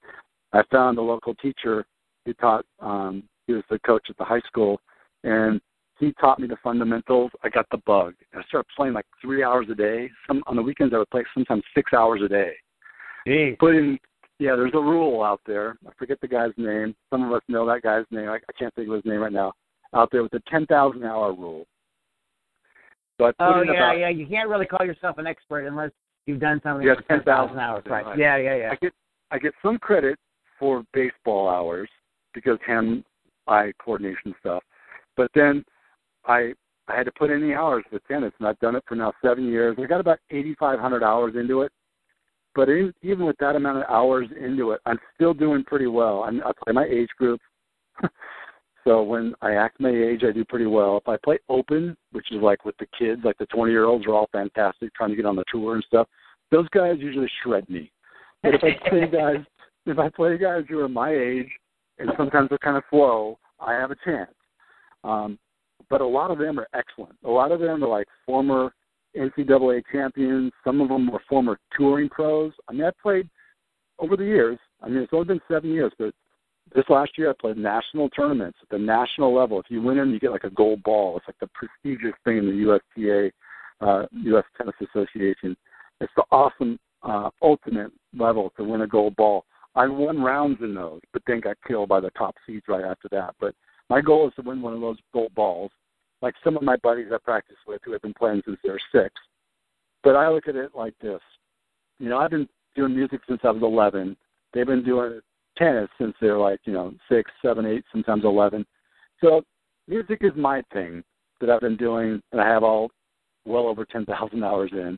I 0.53 0.63
found 0.71 0.97
a 0.97 1.01
local 1.01 1.35
teacher 1.35 1.85
who 2.25 2.33
taught, 2.33 2.65
um, 2.79 3.23
he 3.45 3.53
was 3.53 3.63
the 3.69 3.79
coach 3.79 4.07
at 4.09 4.17
the 4.17 4.23
high 4.23 4.41
school, 4.41 4.81
and 5.23 5.61
he 5.99 6.13
taught 6.13 6.39
me 6.39 6.47
the 6.47 6.57
fundamentals. 6.63 7.31
I 7.43 7.49
got 7.49 7.67
the 7.71 7.77
bug. 7.85 8.15
I 8.33 8.41
started 8.47 8.67
playing 8.75 8.93
like 8.93 9.05
three 9.21 9.43
hours 9.43 9.67
a 9.71 9.75
day. 9.75 10.09
Some 10.27 10.41
on 10.47 10.55
the 10.55 10.61
weekends 10.61 10.93
I 10.93 10.97
would 10.97 11.09
play 11.09 11.23
sometimes 11.33 11.63
six 11.75 11.93
hours 11.93 12.21
a 12.23 12.27
day. 12.27 12.53
Gee. 13.27 13.55
Put 13.59 13.75
in, 13.75 13.99
yeah, 14.39 14.55
there's 14.55 14.73
a 14.73 14.79
rule 14.79 15.21
out 15.23 15.41
there. 15.45 15.77
I 15.85 15.91
forget 15.97 16.19
the 16.21 16.27
guy's 16.27 16.53
name. 16.57 16.95
Some 17.11 17.23
of 17.23 17.33
us 17.33 17.41
know 17.47 17.65
that 17.67 17.83
guy's 17.83 18.05
name. 18.11 18.29
I, 18.29 18.35
I 18.35 18.53
can't 18.57 18.73
think 18.75 18.87
of 18.87 18.95
his 18.95 19.05
name 19.05 19.19
right 19.19 19.33
now. 19.33 19.53
Out 19.93 20.09
there 20.11 20.23
with 20.23 20.31
the 20.31 20.41
10,000 20.49 21.03
hour 21.03 21.33
rule. 21.33 21.65
So 23.19 23.25
I 23.25 23.31
put 23.31 23.35
Oh 23.39 23.61
in 23.61 23.67
yeah, 23.67 23.73
about, 23.73 23.99
yeah. 23.99 24.09
You 24.09 24.25
can't 24.25 24.49
really 24.49 24.65
call 24.65 24.85
yourself 24.85 25.17
an 25.17 25.27
expert 25.27 25.67
unless 25.67 25.91
you've 26.25 26.39
done 26.39 26.61
something 26.63 26.87
Yeah, 26.87 26.95
for 26.95 27.01
ten 27.01 27.17
10,000 27.17 27.25
thousand 27.25 27.59
hours, 27.59 27.83
right? 27.87 28.17
Yeah, 28.17 28.37
yeah, 28.37 28.55
yeah. 28.55 28.71
I 28.71 28.75
get 28.75 28.93
I 29.31 29.37
get 29.37 29.53
some 29.61 29.77
credit 29.77 30.17
for 30.57 30.83
baseball 30.93 31.49
hours 31.49 31.89
because 32.33 32.57
hand 32.65 33.03
eye 33.47 33.73
coordination 33.83 34.33
stuff. 34.39 34.63
But 35.17 35.29
then 35.35 35.65
I 36.25 36.53
I 36.87 36.95
had 36.95 37.05
to 37.05 37.11
put 37.11 37.29
in 37.29 37.41
the 37.41 37.53
hours 37.53 37.83
with 37.91 38.01
tennis 38.07 38.31
and 38.39 38.47
I've 38.47 38.59
done 38.59 38.75
it 38.75 38.83
for 38.87 38.95
now 38.95 39.11
seven 39.21 39.47
years. 39.47 39.75
I 39.77 39.85
got 39.85 39.99
about 39.99 40.19
eighty 40.31 40.55
five 40.57 40.79
hundred 40.79 41.03
hours 41.03 41.35
into 41.35 41.63
it. 41.63 41.73
But 42.55 42.69
in, 42.69 42.93
even 43.03 43.25
with 43.25 43.37
that 43.39 43.55
amount 43.55 43.79
of 43.79 43.83
hours 43.89 44.27
into 44.39 44.71
it, 44.71 44.81
I'm 44.85 44.97
still 45.13 45.33
doing 45.33 45.63
pretty 45.65 45.85
well. 45.87 46.23
I'm, 46.23 46.41
I 46.41 46.51
play 46.63 46.73
my 46.73 46.85
age 46.85 47.09
group. 47.17 47.39
so 48.83 49.03
when 49.03 49.33
I 49.41 49.53
act 49.53 49.79
my 49.79 49.89
age, 49.89 50.23
I 50.27 50.31
do 50.31 50.45
pretty 50.45 50.65
well. 50.65 50.97
If 50.97 51.07
I 51.07 51.17
play 51.23 51.39
open, 51.49 51.97
which 52.11 52.31
is 52.31 52.41
like 52.41 52.65
with 52.65 52.77
the 52.77 52.87
kids, 52.97 53.21
like 53.23 53.37
the 53.37 53.45
20 53.47 53.71
year 53.71 53.85
olds 53.85 54.05
are 54.05 54.13
all 54.13 54.29
fantastic, 54.31 54.93
trying 54.93 55.09
to 55.09 55.15
get 55.15 55.25
on 55.25 55.35
the 55.35 55.43
tour 55.51 55.75
and 55.75 55.83
stuff. 55.87 56.07
Those 56.51 56.67
guys 56.69 56.95
usually 56.99 57.29
shred 57.43 57.69
me. 57.69 57.91
But 58.41 58.55
if 58.55 58.63
I 58.63 58.77
play 58.89 59.07
guys, 59.11 59.45
if 59.85 59.99
I 59.99 60.09
play 60.09 60.37
guys 60.37 60.63
who 60.69 60.79
are 60.79 60.89
my 60.89 61.11
age 61.11 61.49
and 61.97 62.09
sometimes 62.17 62.49
they're 62.49 62.57
kind 62.57 62.77
of 62.77 62.83
slow, 62.89 63.37
I 63.59 63.73
have 63.73 63.91
a 63.91 63.95
chance. 64.05 64.31
Um, 65.03 65.37
but 65.89 66.01
a 66.01 66.07
lot 66.07 66.31
of 66.31 66.37
them 66.37 66.59
are 66.59 66.67
excellent. 66.73 67.15
A 67.25 67.29
lot 67.29 67.51
of 67.51 67.59
them 67.59 67.83
are 67.83 67.87
like 67.87 68.07
former 68.25 68.73
NCAA 69.15 69.83
champions. 69.91 70.51
Some 70.63 70.81
of 70.81 70.89
them 70.89 71.11
were 71.11 71.21
former 71.27 71.59
touring 71.75 72.09
pros. 72.09 72.53
I 72.67 72.73
mean, 72.73 72.83
I 72.83 72.91
played 73.01 73.29
over 73.97 74.15
the 74.15 74.25
years. 74.25 74.57
I 74.81 74.87
mean, 74.87 74.99
it's 74.99 75.13
only 75.13 75.25
been 75.25 75.41
seven 75.49 75.71
years, 75.71 75.91
but 75.97 76.13
this 76.75 76.85
last 76.89 77.11
year 77.17 77.29
I 77.29 77.33
played 77.39 77.57
national 77.57 78.09
tournaments 78.09 78.57
at 78.61 78.69
the 78.69 78.77
national 78.77 79.33
level. 79.33 79.59
If 79.59 79.65
you 79.69 79.81
win 79.81 79.97
them, 79.97 80.11
you 80.11 80.19
get 80.19 80.31
like 80.31 80.43
a 80.43 80.49
gold 80.49 80.83
ball. 80.83 81.17
It's 81.17 81.27
like 81.27 81.39
the 81.39 81.47
prestigious 81.47 82.15
thing 82.23 82.37
in 82.37 82.45
the 82.45 82.79
USTA, 82.97 83.31
uh, 83.81 84.05
U.S. 84.11 84.43
Tennis 84.57 84.75
Association. 84.81 85.55
It's 86.01 86.13
the 86.15 86.23
awesome 86.31 86.79
uh, 87.03 87.29
ultimate 87.41 87.91
level 88.17 88.51
to 88.57 88.63
win 88.63 88.81
a 88.81 88.87
gold 88.87 89.15
ball. 89.15 89.45
I 89.75 89.87
won 89.87 90.21
rounds 90.21 90.59
in 90.61 90.73
those, 90.73 91.01
but 91.13 91.21
then 91.27 91.39
got 91.39 91.57
killed 91.67 91.89
by 91.89 91.99
the 91.99 92.09
top 92.11 92.35
seeds 92.45 92.65
right 92.67 92.83
after 92.83 93.07
that. 93.11 93.35
But 93.39 93.55
my 93.89 94.01
goal 94.01 94.27
is 94.27 94.33
to 94.35 94.41
win 94.41 94.61
one 94.61 94.73
of 94.73 94.81
those 94.81 94.97
gold 95.13 95.33
balls, 95.35 95.71
like 96.21 96.35
some 96.43 96.57
of 96.57 96.63
my 96.63 96.75
buddies 96.77 97.07
I 97.13 97.17
practice 97.17 97.57
with 97.67 97.81
who 97.83 97.93
have 97.93 98.01
been 98.01 98.13
playing 98.13 98.41
since 98.45 98.57
they 98.63 98.69
were 98.69 98.81
six. 98.91 99.13
But 100.03 100.15
I 100.15 100.29
look 100.29 100.47
at 100.47 100.55
it 100.55 100.71
like 100.75 100.93
this. 101.01 101.21
You 101.99 102.09
know, 102.09 102.17
I've 102.17 102.31
been 102.31 102.47
doing 102.75 102.95
music 102.95 103.21
since 103.27 103.41
I 103.43 103.51
was 103.51 103.61
11. 103.61 104.15
They've 104.53 104.65
been 104.65 104.83
doing 104.83 105.19
tennis 105.59 105.89
since 105.99 106.15
they're 106.19 106.37
like, 106.37 106.59
you 106.63 106.73
know, 106.73 106.93
six, 107.09 107.29
seven, 107.41 107.65
eight, 107.65 107.83
sometimes 107.91 108.23
11. 108.23 108.65
So 109.21 109.43
music 109.87 110.19
is 110.21 110.31
my 110.35 110.63
thing 110.73 111.03
that 111.41 111.49
I've 111.49 111.61
been 111.61 111.77
doing, 111.77 112.21
and 112.31 112.41
I 112.41 112.47
have 112.47 112.63
all 112.63 112.89
well 113.45 113.67
over 113.67 113.85
10,000 113.85 114.43
hours 114.43 114.71
in. 114.73 114.97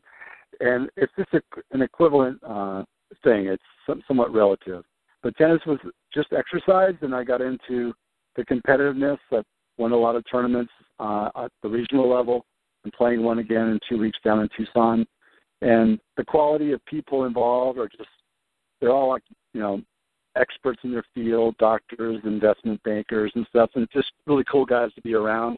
And 0.60 0.90
it's 0.96 1.12
just 1.18 1.34
a, 1.34 1.42
an 1.72 1.82
equivalent 1.82 2.40
uh, 2.48 2.84
thing. 3.24 3.48
It's 3.48 3.64
some, 3.88 4.04
somewhat 4.08 4.34
relative. 4.34 4.84
But 5.24 5.36
tennis 5.38 5.62
was 5.66 5.80
just 6.14 6.34
exercise, 6.34 6.96
and 7.02 7.16
I 7.16 7.24
got 7.24 7.42
into 7.42 7.94
the 8.36 8.44
competitiveness. 8.44 9.18
I 9.32 9.42
won 9.78 9.92
a 9.92 9.98
lot 9.98 10.16
of 10.16 10.24
tournaments 10.32 10.72
uh, 11.00 11.30
at 11.36 11.52
the 11.64 11.70
regional 11.70 12.10
level. 12.10 12.46
I'm 12.86 12.92
playing 12.92 13.24
one 13.24 13.40
again 13.40 13.70
in 13.70 13.80
two 13.88 13.98
weeks 13.98 14.18
down 14.24 14.40
in 14.40 14.50
Tucson. 14.56 15.06
And 15.62 16.00
the 16.18 16.24
quality 16.24 16.72
of 16.72 16.84
people 16.86 17.26
involved 17.26 17.78
are 17.78 17.88
just, 17.88 18.10
they're 18.80 18.92
all 18.92 19.10
like, 19.10 19.24
you 19.54 19.62
know, 19.62 19.82
experts 20.36 20.80
in 20.84 20.92
their 20.92 21.06
field, 21.14 21.56
doctors, 21.58 22.22
investment 22.24 22.82
bankers 22.84 23.32
and 23.36 23.46
stuff, 23.50 23.70
and 23.76 23.88
just 23.92 24.12
really 24.26 24.44
cool 24.50 24.66
guys 24.66 24.94
to 24.94 25.02
be 25.02 25.14
around. 25.14 25.58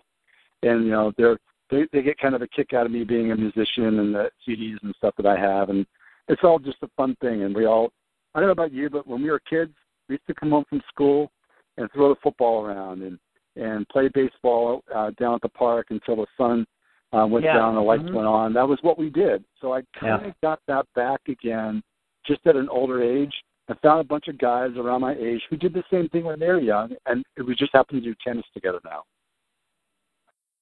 And, 0.64 0.86
you 0.86 0.92
know, 0.92 1.12
they're, 1.18 1.38
they, 1.70 1.86
they 1.92 2.02
get 2.02 2.18
kind 2.18 2.36
of 2.36 2.42
a 2.42 2.48
kick 2.48 2.74
out 2.74 2.86
of 2.86 2.92
me 2.92 3.04
being 3.04 3.32
a 3.32 3.36
musician 3.36 4.00
and 4.00 4.14
the 4.14 4.30
CDs 4.48 4.78
and 4.84 4.94
stuff 4.98 5.14
that 5.18 5.26
I 5.26 5.38
have. 5.38 5.70
And 5.70 5.86
it's 6.28 6.44
all 6.44 6.60
just 6.60 6.78
a 6.82 6.90
fun 6.96 7.16
thing. 7.22 7.44
And 7.44 7.56
we 7.56 7.66
all, 7.66 7.92
I 8.34 8.40
don't 8.40 8.48
know 8.48 8.54
about 8.54 8.74
you, 8.74 8.90
but 8.90 9.08
when 9.08 9.22
we 9.22 9.30
were 9.30 9.40
kids, 9.40 9.74
we 10.08 10.14
used 10.16 10.28
to 10.28 10.34
come 10.34 10.52
home 10.52 10.66
from 10.70 10.82
school 10.90 11.32
and 11.78 11.90
throw 11.92 12.10
the 12.10 12.20
football 12.22 12.66
around 12.66 13.02
and, 13.02 13.20
and 13.56 13.88
play 13.90 14.10
baseball 14.14 14.84
uh, 14.94 15.12
down 15.20 15.36
at 15.36 15.42
the 15.42 15.50
park 15.50 15.88
until 15.90 16.16
the 16.18 16.28
sun 16.38 16.66
uh, 17.14 17.26
went 17.28 17.46
Yeah. 17.46 17.54
down 17.54 17.70
and 17.70 17.78
the 17.78 17.82
lights 17.82 18.04
Mhm. 18.04 18.14
went 18.14 18.28
on. 18.28 18.54
That 18.54 18.68
was 18.68 18.82
what 18.82 18.98
we 18.98 19.10
did. 19.10 19.44
So 19.62 19.74
I 19.74 19.84
kind 19.94 20.16
of 20.16 20.28
Yeah. 20.28 20.34
got 20.42 20.60
that 20.68 20.88
back 20.96 21.22
again 21.28 21.84
just 22.26 22.46
at 22.48 22.56
an 22.56 22.70
older 22.70 23.02
age. 23.04 23.44
I 23.70 23.76
found 23.82 24.02
a 24.02 24.04
bunch 24.04 24.28
of 24.28 24.38
guys 24.38 24.72
around 24.78 25.02
my 25.02 25.16
age 25.16 25.42
who 25.50 25.56
did 25.56 25.74
the 25.74 25.84
same 25.92 26.10
thing 26.10 26.26
when 26.26 26.40
they 26.40 26.48
were 26.48 26.60
young, 26.60 26.94
and 27.06 27.24
we 27.46 27.56
just 27.56 27.72
happened 27.74 28.04
to 28.04 28.10
do 28.10 28.16
tennis 28.26 28.46
together 28.54 28.80
now. 28.84 29.04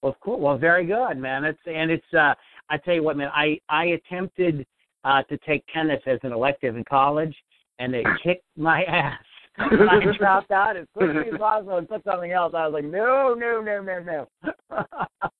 Well, 0.02 0.16
cool. 0.22 0.40
Well, 0.40 0.58
very 0.58 0.86
good, 0.86 1.18
man. 1.18 1.44
It's 1.44 1.60
and 1.66 1.92
it's. 1.92 2.14
uh 2.14 2.34
I 2.70 2.78
tell 2.78 2.94
you 2.94 3.04
what, 3.04 3.18
man. 3.18 3.30
I 3.34 3.60
I 3.70 3.86
attempted 3.86 4.66
uh 5.04 5.24
to 5.24 5.38
take 5.40 5.64
tennis 5.74 6.02
as 6.06 6.20
an 6.24 6.32
elective 6.32 6.76
in 6.76 6.84
college, 6.84 7.36
and 7.80 7.94
it 7.96 8.06
kicked 8.24 8.46
my 8.58 8.84
ass. 8.84 9.20
I 9.58 10.00
dropped 10.18 10.52
out 10.52 10.78
as 10.78 10.88
quickly 10.96 11.32
as 11.32 11.38
possible 11.38 11.78
and 11.78 11.88
took 11.88 12.04
something 12.04 12.32
else. 12.32 12.54
I 12.56 12.68
was 12.68 12.74
like, 12.74 12.86
no, 12.86 13.36
no, 13.38 13.62
no, 13.62 13.82
no, 13.82 14.00
no. 14.00 14.28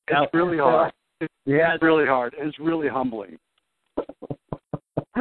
It's 0.10 0.30
really 0.34 0.58
hard. 0.58 0.92
Yeah, 1.46 1.76
It's 1.76 1.84
really 1.84 2.06
hard. 2.06 2.36
It's 2.38 2.60
really 2.60 2.90
humbling. 2.90 3.38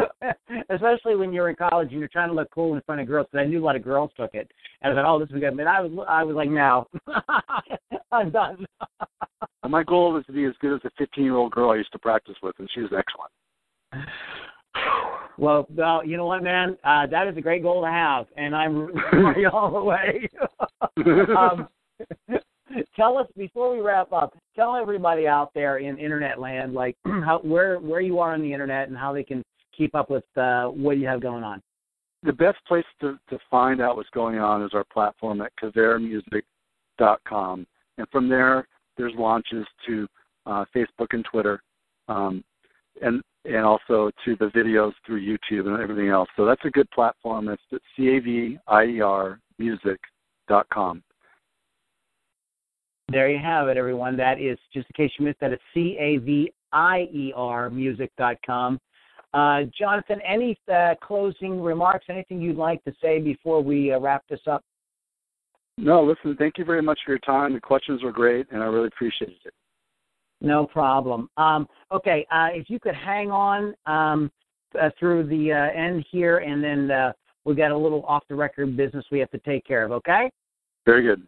especially 0.70 1.16
when 1.16 1.32
you're 1.32 1.50
in 1.50 1.56
college 1.56 1.90
and 1.90 1.98
you're 1.98 2.08
trying 2.08 2.28
to 2.28 2.34
look 2.34 2.48
cool 2.54 2.74
in 2.74 2.80
front 2.82 3.00
of 3.00 3.06
girls. 3.06 3.26
Because 3.30 3.44
I 3.44 3.48
knew 3.48 3.62
a 3.62 3.64
lot 3.64 3.76
of 3.76 3.84
girls 3.84 4.10
took 4.16 4.34
it, 4.34 4.50
and 4.82 4.92
I 4.92 4.94
was 4.94 4.96
like, 4.96 5.06
"Oh, 5.06 5.18
this 5.18 5.30
is 5.30 5.40
good." 5.40 5.56
But 5.56 5.66
I 5.66 5.80
was, 5.80 6.06
I 6.08 6.24
was 6.24 6.36
like, 6.36 6.50
"No, 6.50 6.86
I'm 8.12 8.30
done." 8.30 8.66
And 9.62 9.70
my 9.72 9.82
goal 9.82 10.12
was 10.12 10.24
to 10.26 10.32
be 10.32 10.44
as 10.44 10.54
good 10.60 10.74
as 10.74 10.80
a 10.84 10.90
15 10.98 11.24
year 11.24 11.36
old 11.36 11.52
girl 11.52 11.70
I 11.70 11.76
used 11.76 11.92
to 11.92 11.98
practice 11.98 12.36
with, 12.42 12.54
and 12.58 12.68
she 12.74 12.80
was 12.80 12.90
excellent. 12.96 14.08
Well, 15.38 15.66
well, 15.74 16.04
you 16.04 16.16
know 16.16 16.26
what, 16.26 16.42
man? 16.42 16.76
Uh, 16.84 17.06
that 17.06 17.26
is 17.26 17.36
a 17.36 17.40
great 17.40 17.62
goal 17.62 17.82
to 17.82 17.90
have, 17.90 18.26
and 18.36 18.54
I'm 18.54 18.76
rooting 18.76 19.02
for 19.10 19.38
you 19.38 19.48
all 19.48 19.70
the 19.72 19.82
way. 19.82 20.28
um, 21.36 21.68
tell 22.94 23.18
us 23.18 23.26
before 23.36 23.74
we 23.74 23.80
wrap 23.80 24.12
up. 24.12 24.36
Tell 24.54 24.76
everybody 24.76 25.26
out 25.26 25.52
there 25.54 25.78
in 25.78 25.98
internet 25.98 26.38
land, 26.38 26.74
like 26.74 26.96
how 27.06 27.40
where 27.42 27.78
where 27.78 28.00
you 28.00 28.18
are 28.18 28.34
on 28.34 28.42
the 28.42 28.52
internet 28.52 28.88
and 28.88 28.96
how 28.96 29.12
they 29.12 29.24
can 29.24 29.42
keep 29.76 29.94
up 29.94 30.10
with 30.10 30.24
uh, 30.36 30.64
what 30.66 30.98
you 30.98 31.06
have 31.06 31.20
going 31.20 31.44
on. 31.44 31.62
The 32.22 32.32
best 32.32 32.58
place 32.68 32.84
to, 33.00 33.18
to 33.30 33.38
find 33.50 33.80
out 33.80 33.96
what's 33.96 34.10
going 34.10 34.38
on 34.38 34.62
is 34.62 34.72
our 34.74 34.84
platform 34.84 35.40
at 35.40 35.52
caviermusic.com. 35.62 37.66
And 37.98 38.06
from 38.10 38.28
there, 38.28 38.68
there's 38.96 39.12
launches 39.16 39.66
to 39.86 40.06
uh, 40.46 40.64
Facebook 40.74 41.08
and 41.12 41.24
Twitter, 41.24 41.62
um, 42.08 42.42
and 43.02 43.22
and 43.46 43.64
also 43.64 44.10
to 44.24 44.36
the 44.36 44.46
videos 44.46 44.92
through 45.06 45.26
YouTube 45.26 45.66
and 45.66 45.80
everything 45.80 46.08
else. 46.08 46.28
So 46.36 46.44
that's 46.44 46.64
a 46.64 46.70
good 46.70 46.90
platform. 46.90 47.48
It's 47.48 47.62
at 47.72 47.80
C-A-V-I-E-R 47.96 49.40
music.com. 49.58 51.02
There 53.10 53.30
you 53.30 53.38
have 53.38 53.68
it, 53.68 53.76
everyone. 53.76 54.16
That 54.18 54.40
is, 54.40 54.58
just 54.72 54.86
in 54.90 55.04
case 55.04 55.12
you 55.18 55.24
missed 55.24 55.40
that, 55.40 55.52
it's 55.52 55.62
C-A-V-I-E-R 55.74 57.70
music.com. 57.70 58.80
Uh, 59.32 59.62
Jonathan, 59.78 60.20
any 60.26 60.58
uh, 60.72 60.94
closing 61.02 61.60
remarks, 61.60 62.06
anything 62.08 62.40
you'd 62.40 62.56
like 62.56 62.82
to 62.84 62.92
say 63.00 63.20
before 63.20 63.62
we 63.62 63.92
uh, 63.92 63.98
wrap 63.98 64.24
this 64.28 64.40
up? 64.46 64.62
No, 65.78 66.02
listen, 66.02 66.36
thank 66.36 66.58
you 66.58 66.64
very 66.64 66.82
much 66.82 66.98
for 67.04 67.12
your 67.12 67.20
time. 67.20 67.54
The 67.54 67.60
questions 67.60 68.02
were 68.02 68.12
great, 68.12 68.46
and 68.50 68.62
I 68.62 68.66
really 68.66 68.88
appreciated 68.88 69.36
it. 69.44 69.54
No 70.40 70.66
problem. 70.66 71.28
Um, 71.36 71.68
okay, 71.92 72.26
uh, 72.30 72.48
if 72.52 72.68
you 72.68 72.80
could 72.80 72.94
hang 72.94 73.30
on 73.30 73.74
um, 73.86 74.30
uh, 74.80 74.90
through 74.98 75.26
the 75.26 75.52
uh, 75.52 75.78
end 75.78 76.04
here, 76.10 76.38
and 76.38 76.62
then 76.62 76.90
uh, 76.90 77.12
we 77.44 77.54
got 77.54 77.70
a 77.70 77.76
little 77.76 78.04
off 78.04 78.24
the 78.28 78.34
record 78.34 78.76
business 78.76 79.04
we 79.10 79.18
have 79.18 79.30
to 79.30 79.38
take 79.38 79.64
care 79.64 79.84
of. 79.84 79.92
Okay. 79.92 80.30
Very 80.86 81.02
good. 81.02 81.26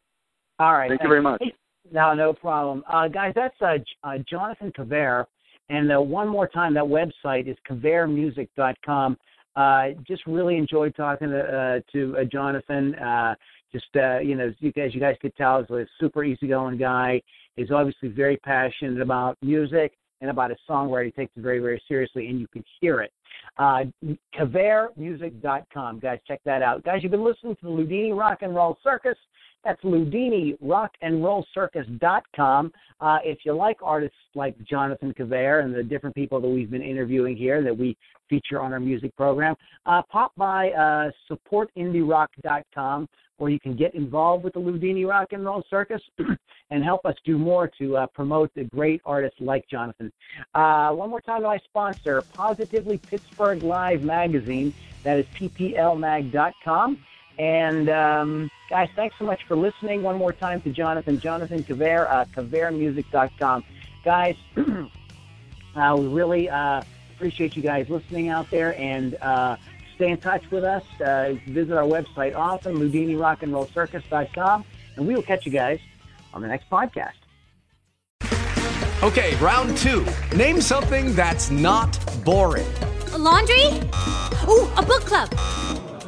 All 0.59 0.75
right. 0.75 0.89
Thank 0.89 1.03
you 1.03 1.09
very 1.09 1.23
much. 1.23 1.43
No, 1.91 2.15
no 2.15 2.33
problem, 2.33 2.85
uh, 2.91 3.09
guys. 3.09 3.33
That's 3.35 3.55
uh, 3.61 3.79
uh, 4.05 4.19
Jonathan 4.29 4.73
Cavier, 4.73 5.27
and 5.73 5.91
uh, 5.91 6.01
one 6.01 6.29
more 6.29 6.47
time, 6.47 6.75
that 6.75 6.85
website 6.85 7.49
is 7.49 7.57
caviermusic.com. 7.69 9.17
Uh, 9.57 9.89
just 10.07 10.23
really 10.27 10.57
enjoyed 10.57 10.95
talking 10.95 11.31
to 11.31 11.41
uh, 11.41 11.81
to 11.93 12.17
uh, 12.19 12.25
Jonathan. 12.25 12.95
Uh, 12.97 13.35
just 13.73 13.87
you 13.95 14.35
know, 14.35 14.53
you 14.59 14.73
you 14.75 15.01
guys 15.01 15.17
could 15.23 15.35
tell, 15.35 15.61
he's 15.61 15.71
a 15.71 15.87
super 15.99 16.25
easygoing 16.25 16.77
guy. 16.77 17.23
He's 17.57 17.71
obviously 17.71 18.11
very 18.11 18.37
passionate 18.39 19.01
about 19.01 19.39
music 19.41 19.93
and 20.21 20.31
about 20.31 20.51
his 20.51 20.59
songwriting. 20.69 21.07
He 21.07 21.11
takes 21.13 21.33
it 21.37 21.43
very, 21.43 21.59
very 21.59 21.83
seriously, 21.89 22.29
and 22.29 22.39
you 22.39 22.49
can 22.49 22.65
hear 22.81 23.01
it. 23.01 23.13
Uh, 23.59 23.85
CavierMusic.com. 24.39 26.01
Guys, 26.01 26.19
check 26.27 26.41
that 26.45 26.63
out. 26.63 26.85
Guys, 26.85 27.01
you've 27.03 27.13
been 27.13 27.25
listening 27.25 27.57
to 27.57 27.63
the 27.63 27.71
Loudini 27.71 28.17
Rock 28.17 28.39
and 28.43 28.55
Roll 28.55 28.79
Circus. 28.83 29.17
That's 29.65 29.83
Loudini 29.83 30.57
Rock 30.61 30.93
and 31.03 31.23
Roll 31.23 31.47
Circus.com. 31.55 32.73
Uh, 33.01 33.19
if 33.25 33.39
you 33.45 33.53
like 33.53 33.79
artists 33.83 34.17
like 34.35 34.57
Jonathan 34.65 35.15
Cavier 35.15 35.65
and 35.65 35.75
the 35.75 35.83
different 35.83 36.15
people 36.15 36.41
that 36.41 36.49
we've 36.49 36.71
been 36.71 36.83
interviewing 36.83 37.37
here 37.37 37.63
that 37.63 37.77
we 37.77 37.97
feature 38.29 38.61
on 38.61 38.73
our 38.73 38.81
music 38.81 39.15
program, 39.17 39.55
uh, 39.87 40.03
pop 40.11 40.33
by 40.37 40.71
uh, 40.73 41.11
supportindierock.com 41.31 43.09
where 43.43 43.51
you 43.51 43.59
can 43.59 43.75
get 43.75 43.95
involved 43.95 44.45
with 44.45 44.55
the 44.55 44.61
Loudini 44.61 45.05
Rock 45.07 45.33
and 45.33 45.45
Roll 45.45 45.65
Circus 45.69 46.01
and 46.71 46.85
help 46.85 47.05
us 47.05 47.17
do 47.25 47.37
more 47.37 47.69
to 47.79 47.97
uh, 47.97 48.07
promote 48.07 48.55
the 48.55 48.65
great 48.65 49.01
artists 49.05 49.41
like 49.41 49.67
Jonathan. 49.69 50.13
Uh, 50.55 50.93
one 50.93 51.11
more 51.11 51.21
time, 51.21 51.43
my 51.43 51.59
sponsor, 51.59 52.23
Positively 52.35 52.99
Pittsburgh 52.99 53.63
Live 53.65 54.03
Magazine. 54.05 54.73
That 55.03 55.19
is 55.19 55.27
pplmag.com. 55.35 56.99
And 57.39 57.89
um, 57.89 58.51
guys, 58.69 58.89
thanks 58.95 59.17
so 59.19 59.25
much 59.25 59.45
for 59.47 59.57
listening. 59.57 60.03
One 60.03 60.17
more 60.17 60.33
time 60.33 60.61
to 60.63 60.71
Jonathan, 60.71 61.19
Jonathan 61.19 61.63
Cavier, 61.63 62.07
uh, 62.11 62.25
caviermusic.com. 62.35 63.65
Guys, 64.05 64.37
uh, 64.57 65.97
we 65.99 66.07
really 66.07 66.49
uh, 66.49 66.83
appreciate 67.15 67.57
you 67.57 67.63
guys 67.63 67.89
listening 67.89 68.29
out 68.29 68.51
there 68.51 68.79
and 68.79 69.17
uh, 69.23 69.57
stay 69.95 70.11
in 70.11 70.19
touch 70.19 70.51
with 70.51 70.65
us. 70.65 70.85
Uh, 71.01 71.35
visit 71.49 71.77
our 71.77 71.85
website 71.85 72.35
often, 72.35 72.77
LoudiniRockandRollCircus.com, 72.77 74.65
and 74.97 75.07
we 75.07 75.15
will 75.15 75.23
catch 75.23 75.47
you 75.47 75.53
guys 75.53 75.81
on 76.35 76.43
the 76.43 76.49
next 76.49 76.69
podcast. 76.69 77.13
Okay, 79.03 79.35
round 79.37 79.77
two. 79.77 80.07
Name 80.37 80.61
something 80.61 81.13
that's 81.15 81.51
not 81.51 81.99
boring. 82.25 82.67
A 83.13 83.19
laundry? 83.19 83.67
Ooh, 84.49 84.71
a 84.77 84.83
book 84.83 85.03
club. 85.03 85.29